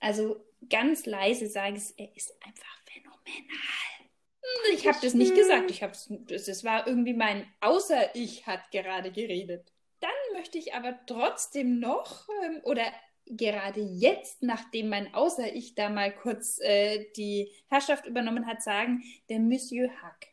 also 0.00 0.44
ganz 0.68 1.06
leise 1.06 1.46
sage 1.48 1.76
ich, 1.76 1.98
er 1.98 2.14
ist 2.16 2.34
einfach 2.42 2.80
phänomenal. 2.84 3.96
Hm, 4.42 4.74
ich 4.74 4.86
habe 4.86 4.98
das 5.02 5.14
nicht 5.14 5.34
gesagt, 5.34 5.70
ich 5.70 5.82
habe 5.82 5.92
es 5.92 6.64
war 6.64 6.86
irgendwie 6.86 7.14
mein 7.14 7.46
Außer-Ich 7.60 8.46
hat 8.46 8.70
gerade 8.70 9.12
geredet. 9.12 9.72
Dann 10.00 10.10
möchte 10.34 10.58
ich 10.58 10.74
aber 10.74 10.98
trotzdem 11.06 11.78
noch 11.78 12.28
ähm, 12.44 12.60
oder 12.64 12.84
gerade 13.26 13.80
jetzt, 13.80 14.42
nachdem 14.42 14.88
mein 14.88 15.12
Außer-Ich 15.14 15.74
da 15.74 15.88
mal 15.88 16.14
kurz 16.14 16.58
äh, 16.60 17.06
die 17.16 17.50
Herrschaft 17.68 18.06
übernommen 18.06 18.46
hat, 18.46 18.62
sagen, 18.62 19.02
der 19.28 19.40
Monsieur 19.40 19.90
Hack 20.02 20.28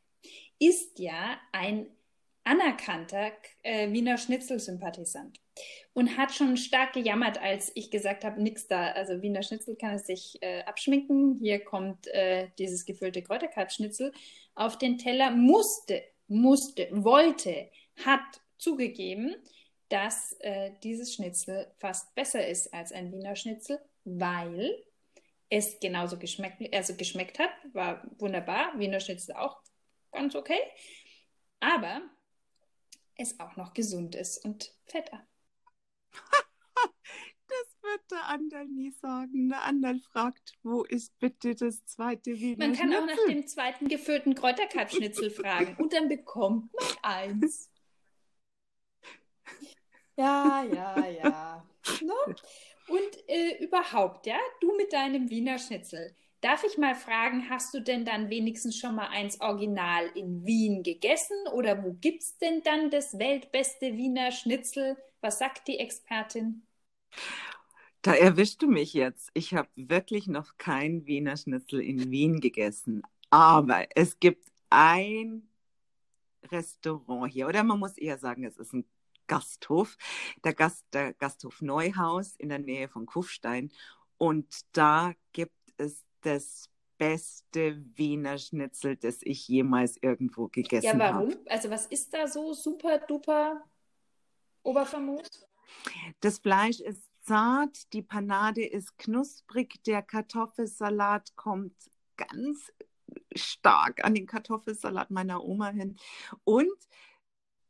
ist 0.59 0.99
ja 0.99 1.37
ein 1.51 1.87
anerkannter 2.43 3.31
äh, 3.63 3.91
Wiener 3.91 4.17
Schnitzelsympathisant 4.17 5.39
und 5.93 6.17
hat 6.17 6.33
schon 6.33 6.57
stark 6.57 6.93
gejammert, 6.93 7.41
als 7.41 7.71
ich 7.75 7.91
gesagt 7.91 8.23
habe, 8.23 8.41
nix 8.41 8.67
da. 8.67 8.91
Also 8.91 9.21
Wiener 9.21 9.43
Schnitzel 9.43 9.75
kann 9.75 9.95
es 9.95 10.07
sich 10.07 10.37
äh, 10.41 10.63
abschminken. 10.63 11.37
Hier 11.39 11.59
kommt 11.63 12.07
äh, 12.07 12.49
dieses 12.57 12.85
gefüllte 12.85 13.21
Kräuterkalbschnitzel 13.21 14.11
auf 14.55 14.77
den 14.77 14.97
Teller. 14.97 15.31
Musste, 15.31 16.03
musste, 16.27 16.87
wollte, 16.91 17.69
hat 18.03 18.41
zugegeben, 18.57 19.35
dass 19.93 20.35
äh, 20.39 20.71
dieses 20.81 21.13
Schnitzel 21.13 21.71
fast 21.77 22.15
besser 22.15 22.47
ist 22.47 22.73
als 22.73 22.91
ein 22.91 23.11
Wiener 23.11 23.35
Schnitzel, 23.35 23.79
weil 24.05 24.83
es 25.49 25.79
genauso 25.79 26.17
geschmeckt, 26.17 26.73
also 26.73 26.95
geschmeckt 26.95 27.37
hat, 27.37 27.51
war 27.73 28.03
wunderbar, 28.17 28.73
Wiener 28.79 28.99
Schnitzel 28.99 29.35
auch 29.35 29.61
ganz 30.11 30.33
okay, 30.33 30.57
aber 31.59 32.01
es 33.17 33.39
auch 33.39 33.55
noch 33.55 33.75
gesund 33.75 34.15
ist 34.15 34.43
und 34.43 34.73
fetter. 34.87 35.25
Das 37.45 37.77
wird 37.83 38.01
der 38.09 38.25
Andal 38.29 38.65
nie 38.65 38.89
sagen. 38.89 39.49
Der 39.49 39.61
Andal 39.61 39.99
fragt, 39.99 40.53
wo 40.63 40.83
ist 40.85 41.15
bitte 41.19 41.53
das 41.53 41.85
zweite 41.85 42.31
Wiener 42.39 42.65
Man 42.67 42.75
kann 42.75 42.87
Schnitzel? 42.91 43.03
auch 43.03 43.15
nach 43.15 43.25
dem 43.27 43.47
zweiten 43.47 43.87
gefüllten 43.89 44.33
Kräuterkalbschnitzel 44.33 45.29
fragen 45.29 45.75
und 45.79 45.93
dann 45.93 46.09
bekommt 46.09 46.73
man 46.73 46.87
eins. 47.03 47.69
Ja, 50.17 50.63
ja, 50.63 51.07
ja. 51.07 51.67
Ne? 52.01 52.13
Und 52.87 53.29
äh, 53.29 53.63
überhaupt, 53.63 54.25
ja, 54.27 54.37
du 54.61 54.75
mit 54.75 54.93
deinem 54.93 55.29
Wiener 55.29 55.57
Schnitzel. 55.57 56.15
Darf 56.41 56.63
ich 56.65 56.77
mal 56.77 56.95
fragen, 56.95 57.49
hast 57.49 57.73
du 57.73 57.79
denn 57.79 58.03
dann 58.03 58.29
wenigstens 58.29 58.77
schon 58.77 58.95
mal 58.95 59.07
eins 59.07 59.39
Original 59.39 60.07
in 60.13 60.45
Wien 60.45 60.83
gegessen? 60.83 61.37
Oder 61.53 61.81
wo 61.83 61.93
gibt's 61.93 62.37
denn 62.37 62.61
dann 62.63 62.91
das 62.91 63.17
weltbeste 63.17 63.95
Wiener 63.95 64.31
Schnitzel? 64.31 64.97
Was 65.21 65.39
sagt 65.39 65.69
die 65.69 65.79
Expertin? 65.79 66.67
Da 68.01 68.13
erwischst 68.13 68.61
du 68.61 68.67
mich 68.67 68.93
jetzt. 68.93 69.29
Ich 69.33 69.53
habe 69.53 69.69
wirklich 69.75 70.27
noch 70.27 70.57
kein 70.57 71.05
Wiener 71.05 71.37
Schnitzel 71.37 71.79
in 71.79 72.11
Wien 72.11 72.41
gegessen. 72.41 73.03
Aber 73.29 73.85
es 73.95 74.19
gibt 74.19 74.51
ein 74.69 75.47
Restaurant 76.51 77.31
hier, 77.31 77.47
oder 77.47 77.63
man 77.63 77.79
muss 77.79 77.97
eher 77.97 78.17
sagen, 78.17 78.43
es 78.43 78.57
ist 78.57 78.73
ein 78.73 78.85
Gasthof, 79.27 79.97
der, 80.43 80.53
Gast, 80.53 80.85
der 80.93 81.13
Gasthof 81.13 81.61
Neuhaus 81.61 82.35
in 82.35 82.49
der 82.49 82.59
Nähe 82.59 82.87
von 82.87 83.05
Kufstein. 83.05 83.71
Und 84.17 84.47
da 84.73 85.13
gibt 85.31 85.53
es 85.77 86.03
das 86.21 86.69
beste 86.97 87.83
Wiener 87.95 88.37
Schnitzel, 88.37 88.95
das 88.95 89.19
ich 89.21 89.47
jemals 89.47 89.97
irgendwo 90.01 90.47
gegessen 90.47 90.89
habe. 90.89 90.99
Ja, 90.99 91.13
warum? 91.15 91.31
Hab. 91.31 91.51
Also 91.51 91.69
was 91.69 91.85
ist 91.87 92.13
da 92.13 92.27
so 92.27 92.53
super 92.53 92.99
duper 92.99 93.63
oberfamos? 94.63 95.47
Das 96.21 96.39
Fleisch 96.39 96.79
ist 96.79 97.03
zart, 97.23 97.91
die 97.93 98.01
Panade 98.01 98.65
ist 98.65 98.97
knusprig, 98.97 99.83
der 99.83 100.01
Kartoffelsalat 100.01 101.35
kommt 101.35 101.75
ganz 102.17 102.71
stark 103.35 104.03
an 104.03 104.13
den 104.13 104.27
Kartoffelsalat 104.27 105.11
meiner 105.11 105.43
Oma 105.43 105.69
hin 105.69 105.97
und 106.43 106.77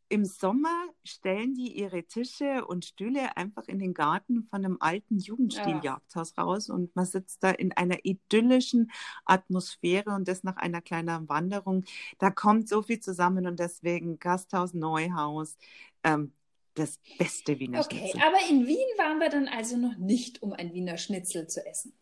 im 0.10 0.26
Sommer 0.26 0.88
stellen 1.04 1.56
die 1.56 1.78
ihre 1.78 2.04
Tische 2.04 2.66
und 2.66 2.86
Stühle 2.86 3.36
einfach 3.38 3.68
in 3.68 3.80
den 3.80 3.94
Garten 3.94 4.44
von 4.44 4.64
einem 4.64 4.78
alten 4.80 5.18
Jugendstil-Jagdhaus 5.18 6.34
ja. 6.38 6.44
raus 6.44 6.70
und 6.70 6.96
man 6.96 7.06
sitzt 7.06 7.44
da 7.44 7.52
in 7.52 7.72
einer 7.72 7.98
idyllischen 8.04 8.92
Atmosphäre 9.26 10.12
und 10.12 10.28
das 10.28 10.44
nach 10.44 10.58
einer 10.58 10.82
kleinen 10.82 11.30
Wanderung. 11.30 11.86
Da 12.20 12.30
kommt 12.30 12.70
so 12.70 12.82
viel 12.82 13.00
zusammen 13.00 13.48
und 13.48 13.60
deswegen 13.60 14.20
Gasthaus 14.20 14.74
Neuhaus. 14.74 15.58
Ähm, 16.04 16.34
das 16.76 17.00
beste 17.18 17.60
Wiener 17.60 17.82
okay, 17.82 17.98
Schnitzel. 17.98 18.20
Okay, 18.20 18.28
aber 18.28 18.50
in 18.50 18.68
Wien 18.68 18.88
waren 18.98 19.20
wir 19.20 19.30
dann 19.30 19.48
also 19.48 19.78
noch 19.78 19.98
nicht, 19.98 20.42
um 20.42 20.54
ein 20.54 20.74
Wiener 20.74 20.98
Schnitzel 20.98 21.48
zu 21.48 21.66
essen. 21.66 21.94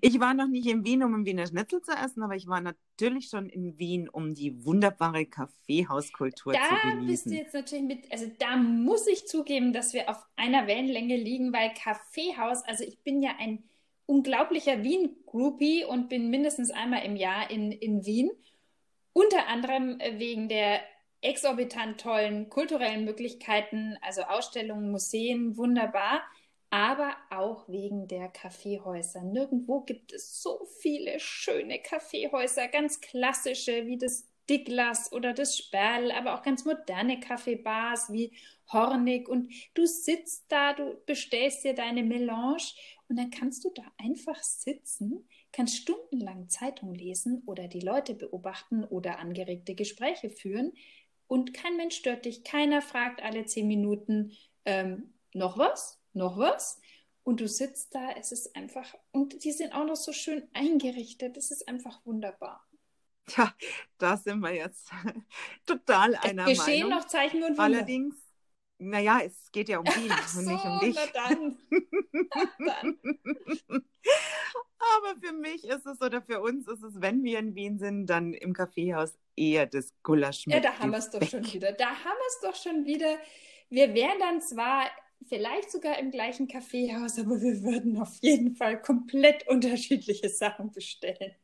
Ich 0.00 0.20
war 0.20 0.34
noch 0.34 0.48
nicht 0.48 0.66
in 0.66 0.84
Wien, 0.84 1.02
um 1.02 1.14
ein 1.14 1.26
Wiener 1.26 1.46
Schnitzel 1.46 1.82
zu 1.82 1.92
essen, 1.92 2.22
aber 2.22 2.34
ich 2.34 2.46
war 2.46 2.60
natürlich 2.60 3.28
schon 3.28 3.48
in 3.48 3.78
Wien, 3.78 4.08
um 4.08 4.34
die 4.34 4.64
wunderbare 4.64 5.26
Kaffeehauskultur 5.26 6.52
zu 6.52 6.58
genießen. 6.58 7.00
Da 7.00 7.06
bist 7.06 7.26
du 7.26 7.30
jetzt 7.30 7.54
natürlich 7.54 7.84
mit, 7.84 8.12
also 8.12 8.30
da 8.38 8.56
muss 8.56 9.06
ich 9.06 9.26
zugeben, 9.26 9.72
dass 9.72 9.94
wir 9.94 10.08
auf 10.08 10.24
einer 10.36 10.66
Wellenlänge 10.66 11.16
liegen, 11.16 11.52
weil 11.52 11.72
Kaffeehaus, 11.74 12.62
also 12.64 12.84
ich 12.84 12.98
bin 13.00 13.22
ja 13.22 13.32
ein 13.38 13.64
unglaublicher 14.06 14.82
Wien-Groupie 14.82 15.84
und 15.84 16.08
bin 16.08 16.30
mindestens 16.30 16.70
einmal 16.70 17.04
im 17.04 17.16
Jahr 17.16 17.50
in, 17.50 17.72
in 17.72 18.04
Wien. 18.04 18.30
Unter 19.12 19.46
anderem 19.48 19.98
wegen 20.18 20.48
der 20.48 20.80
exorbitant 21.22 22.00
tollen 22.00 22.50
kulturellen 22.50 23.04
Möglichkeiten, 23.04 23.96
also 24.02 24.22
Ausstellungen, 24.22 24.90
Museen, 24.90 25.56
wunderbar 25.56 26.22
aber 26.74 27.14
auch 27.30 27.68
wegen 27.68 28.08
der 28.08 28.26
Kaffeehäuser. 28.26 29.22
Nirgendwo 29.22 29.82
gibt 29.82 30.12
es 30.12 30.42
so 30.42 30.66
viele 30.80 31.20
schöne 31.20 31.78
Kaffeehäuser, 31.78 32.66
ganz 32.66 33.00
klassische 33.00 33.86
wie 33.86 33.96
das 33.96 34.28
Diglas 34.50 35.12
oder 35.12 35.34
das 35.34 35.56
Sperl, 35.56 36.10
aber 36.10 36.34
auch 36.34 36.42
ganz 36.42 36.64
moderne 36.64 37.20
Kaffeebars 37.20 38.12
wie 38.12 38.36
Hornig. 38.72 39.28
Und 39.28 39.52
du 39.74 39.86
sitzt 39.86 40.50
da, 40.50 40.72
du 40.72 41.00
bestellst 41.06 41.62
dir 41.62 41.74
deine 41.74 42.02
Melange 42.02 42.72
und 43.08 43.20
dann 43.20 43.30
kannst 43.30 43.64
du 43.64 43.70
da 43.72 43.84
einfach 43.96 44.42
sitzen, 44.42 45.28
kannst 45.52 45.76
stundenlang 45.76 46.48
Zeitung 46.48 46.92
lesen 46.92 47.44
oder 47.46 47.68
die 47.68 47.82
Leute 47.82 48.14
beobachten 48.14 48.82
oder 48.82 49.20
angeregte 49.20 49.76
Gespräche 49.76 50.28
führen. 50.28 50.72
Und 51.28 51.54
kein 51.54 51.76
Mensch 51.76 51.94
stört 51.94 52.24
dich, 52.24 52.42
keiner 52.42 52.82
fragt 52.82 53.22
alle 53.22 53.44
zehn 53.44 53.68
Minuten 53.68 54.32
ähm, 54.64 55.14
noch 55.32 55.56
was, 55.56 56.03
noch 56.14 56.38
was. 56.38 56.80
Und 57.22 57.40
du 57.40 57.48
sitzt 57.48 57.94
da, 57.94 58.10
es 58.18 58.32
ist 58.32 58.54
einfach, 58.54 58.94
und 59.10 59.44
die 59.44 59.52
sind 59.52 59.72
auch 59.72 59.86
noch 59.86 59.96
so 59.96 60.12
schön 60.12 60.46
eingerichtet, 60.52 61.36
es 61.38 61.50
ist 61.50 61.66
einfach 61.68 62.04
wunderbar. 62.04 62.66
Ja, 63.36 63.54
da 63.96 64.16
sind 64.18 64.40
wir 64.40 64.52
jetzt 64.52 64.90
total 65.66 66.14
einer 66.16 66.46
es 66.46 66.58
geschehen 66.58 66.88
Meinung. 66.88 66.98
noch 66.98 67.06
Zeichen 67.06 67.42
und 67.42 67.56
Wunder. 67.58 67.62
Allerdings, 67.62 68.14
naja, 68.78 69.20
es 69.24 69.50
geht 69.52 69.70
ja 69.70 69.78
um 69.78 69.86
ihn 69.86 70.10
Ach 70.10 70.34
und 70.36 70.44
so, 70.44 70.50
nicht 70.50 70.64
um 70.64 70.78
dich. 70.80 70.96
Na 70.96 71.06
dann. 71.06 71.58
dann. 72.66 72.98
Aber 74.78 75.16
für 75.20 75.32
mich 75.32 75.64
ist 75.64 75.86
es 75.86 76.00
oder 76.02 76.20
für 76.20 76.42
uns 76.42 76.68
ist 76.68 76.82
es, 76.82 77.00
wenn 77.00 77.24
wir 77.24 77.38
in 77.38 77.54
Wien 77.54 77.78
sind, 77.78 78.06
dann 78.06 78.34
im 78.34 78.52
Kaffeehaus 78.52 79.16
eher 79.34 79.64
das 79.66 79.94
Gulasch 80.02 80.46
Ja, 80.46 80.60
da 80.60 80.78
haben 80.78 80.90
wir 80.90 80.98
es 80.98 81.10
doch 81.10 81.22
schon 81.22 81.50
wieder. 81.50 81.72
Da 81.72 81.86
haben 81.88 82.18
wir 82.18 82.28
es 82.28 82.40
doch 82.42 82.54
schon 82.54 82.84
wieder. 82.84 83.16
Wir 83.70 83.94
wären 83.94 84.18
dann 84.20 84.42
zwar 84.42 84.90
vielleicht 85.26 85.70
sogar 85.70 85.98
im 85.98 86.10
gleichen 86.10 86.48
Kaffeehaus, 86.48 87.18
aber 87.18 87.40
wir 87.40 87.62
würden 87.62 88.00
auf 88.00 88.16
jeden 88.20 88.56
Fall 88.56 88.80
komplett 88.80 89.46
unterschiedliche 89.48 90.28
Sachen 90.28 90.70
bestellen. 90.72 91.34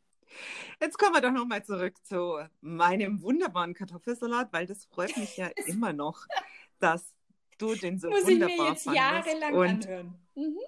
Jetzt 0.80 0.98
kommen 0.98 1.14
wir 1.14 1.20
doch 1.20 1.32
nochmal 1.32 1.64
zurück 1.64 1.94
zu 2.04 2.38
meinem 2.60 3.22
wunderbaren 3.22 3.74
Kartoffelsalat, 3.74 4.52
weil 4.52 4.66
das 4.66 4.84
freut 4.86 5.16
mich 5.16 5.36
ja 5.36 5.48
immer 5.66 5.92
noch, 5.92 6.26
dass 6.78 7.14
du 7.58 7.74
den 7.74 7.98
so 7.98 8.08
Muss 8.08 8.24
wunderbar 8.24 8.50
ich 8.50 8.58
mir 8.58 8.68
jetzt 8.68 8.86
jahrelang 8.86 9.54
Und 9.54 9.68
anhören. 9.68 10.14
Mhm. 10.34 10.58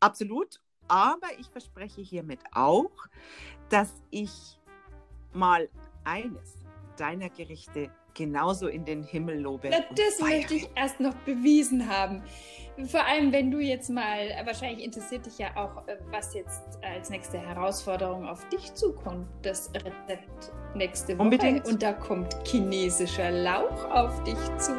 Absolut. 0.00 0.60
Aber 0.88 1.28
ich 1.38 1.48
verspreche 1.48 2.00
hiermit 2.00 2.40
auch, 2.52 2.92
dass 3.70 3.92
ich 4.10 4.58
mal 5.32 5.68
eines 6.04 6.54
deiner 6.96 7.28
Gerichte 7.28 7.90
genauso 8.16 8.66
in 8.66 8.84
den 8.84 9.02
Himmel 9.02 9.40
lobe. 9.40 9.68
Na, 9.70 9.78
das 9.90 10.20
möchte 10.20 10.54
ich 10.54 10.68
erst 10.74 10.98
noch 11.00 11.14
bewiesen 11.24 11.88
haben. 11.88 12.22
Vor 12.86 13.04
allem, 13.06 13.32
wenn 13.32 13.50
du 13.50 13.58
jetzt 13.58 13.88
mal, 13.88 14.28
wahrscheinlich 14.44 14.84
interessiert 14.84 15.24
dich 15.24 15.38
ja 15.38 15.56
auch, 15.56 15.86
äh, 15.88 15.96
was 16.10 16.34
jetzt 16.34 16.78
als 16.82 17.08
nächste 17.08 17.38
Herausforderung 17.38 18.26
auf 18.26 18.46
dich 18.48 18.74
zukommt. 18.74 19.26
Das 19.42 19.70
Rezept 19.74 20.52
nächste 20.74 21.14
Woche. 21.14 21.22
Unbedingt. 21.22 21.66
Und 21.66 21.82
da 21.82 21.92
kommt 21.92 22.36
chinesischer 22.46 23.30
Lauch 23.30 23.90
auf 23.90 24.22
dich 24.24 24.38
zu. 24.58 24.74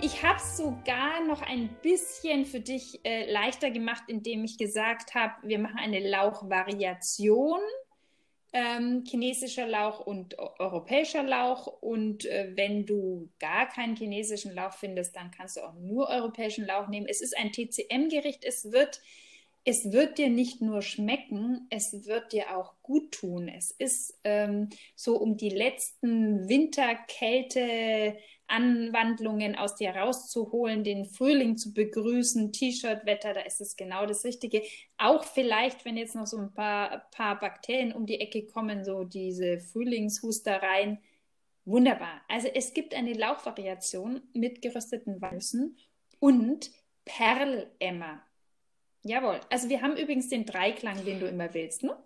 Ich 0.00 0.22
habe 0.22 0.36
es 0.36 0.56
sogar 0.56 1.24
noch 1.26 1.42
ein 1.42 1.68
bisschen 1.82 2.46
für 2.46 2.60
dich 2.60 3.00
äh, 3.04 3.30
leichter 3.30 3.70
gemacht, 3.70 4.04
indem 4.06 4.44
ich 4.44 4.56
gesagt 4.56 5.14
habe, 5.14 5.34
wir 5.42 5.58
machen 5.58 5.78
eine 5.78 6.08
Lauchvariation 6.08 7.60
ähm, 8.52 9.04
chinesischer 9.06 9.66
Lauch 9.66 10.00
und 10.00 10.38
eu- 10.38 10.50
europäischer 10.58 11.22
Lauch. 11.22 11.66
Und 11.66 12.24
äh, 12.26 12.52
wenn 12.56 12.86
du 12.86 13.30
gar 13.38 13.68
keinen 13.68 13.96
chinesischen 13.96 14.54
Lauch 14.54 14.72
findest, 14.74 15.16
dann 15.16 15.30
kannst 15.30 15.56
du 15.56 15.62
auch 15.62 15.74
nur 15.74 16.08
europäischen 16.08 16.66
Lauch 16.66 16.88
nehmen. 16.88 17.06
Es 17.08 17.20
ist 17.20 17.36
ein 17.36 17.52
TCM-Gericht. 17.52 18.44
Es 18.44 18.72
wird, 18.72 19.00
es 19.64 19.92
wird 19.92 20.18
dir 20.18 20.30
nicht 20.30 20.60
nur 20.62 20.82
schmecken, 20.82 21.66
es 21.70 22.06
wird 22.06 22.32
dir 22.32 22.56
auch 22.56 22.74
gut 22.82 23.12
tun. 23.12 23.48
Es 23.48 23.70
ist 23.70 24.18
ähm, 24.24 24.70
so 24.94 25.16
um 25.18 25.36
die 25.36 25.50
letzten 25.50 26.48
Winterkälte. 26.48 28.16
Anwandlungen 28.48 29.54
aus 29.56 29.76
dir 29.76 29.90
rauszuholen, 29.90 30.82
den 30.82 31.04
Frühling 31.04 31.56
zu 31.56 31.72
begrüßen, 31.72 32.52
T-Shirt-Wetter, 32.52 33.34
da 33.34 33.40
ist 33.42 33.60
es 33.60 33.76
genau 33.76 34.06
das 34.06 34.24
Richtige. 34.24 34.62
Auch 34.96 35.24
vielleicht, 35.24 35.84
wenn 35.84 35.96
jetzt 35.96 36.16
noch 36.16 36.26
so 36.26 36.38
ein 36.38 36.52
paar, 36.52 37.08
paar 37.10 37.38
Bakterien 37.38 37.92
um 37.92 38.06
die 38.06 38.20
Ecke 38.20 38.46
kommen, 38.46 38.84
so 38.84 39.04
diese 39.04 39.58
Frühlingshustereien. 39.58 40.98
Wunderbar. 41.64 42.22
Also 42.28 42.48
es 42.48 42.72
gibt 42.72 42.94
eine 42.94 43.12
Lauchvariation 43.12 44.22
mit 44.32 44.62
gerösteten 44.62 45.20
Walnüssen 45.20 45.76
und 46.18 46.70
Perlemmer. 47.04 48.22
Jawohl. 49.02 49.40
Also 49.50 49.68
wir 49.68 49.82
haben 49.82 49.96
übrigens 49.96 50.28
den 50.28 50.46
Dreiklang, 50.46 51.04
den 51.04 51.20
du 51.20 51.28
immer 51.28 51.52
willst, 51.54 51.82
ne? 51.82 51.96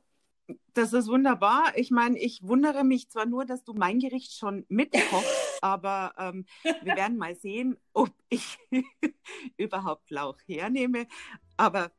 Das 0.75 0.93
ist 0.93 1.09
wunderbar. 1.09 1.73
Ich 1.77 1.91
meine, 1.91 2.19
ich 2.19 2.43
wundere 2.43 2.85
mich 2.85 3.11
zwar 3.11 3.27
nur, 3.27 3.45
dass 3.45 3.65
du 3.65 3.75
mein 3.75 3.99
Gericht 3.99 4.33
schon 4.33 4.65
mitkochst, 4.69 5.59
aber 5.63 6.15
ähm, 6.19 6.47
wir 6.63 6.97
werden 6.97 7.19
mal 7.19 7.35
sehen, 7.37 7.79
ob 7.93 8.11
ich 8.29 8.59
überhaupt 9.57 10.11
Lauch 10.11 10.39
hernehme. 10.47 11.07
Aber 11.57 11.93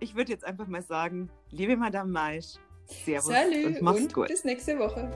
ich 0.00 0.14
würde 0.14 0.32
jetzt 0.32 0.44
einfach 0.44 0.66
mal 0.66 0.82
sagen, 0.82 1.30
liebe 1.50 1.76
Madame 1.76 2.10
Maisch, 2.10 2.54
Servus 2.86 3.26
Salü 3.26 3.66
und 3.66 3.82
mach's 3.82 4.00
und 4.00 4.14
gut. 4.14 4.28
bis 4.28 4.44
nächste 4.44 4.78
Woche. 4.78 5.10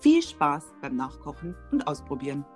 Viel 0.00 0.22
Spaß 0.22 0.64
beim 0.80 0.96
Nachkochen 0.96 1.54
und 1.72 1.86
Ausprobieren. 1.86 2.46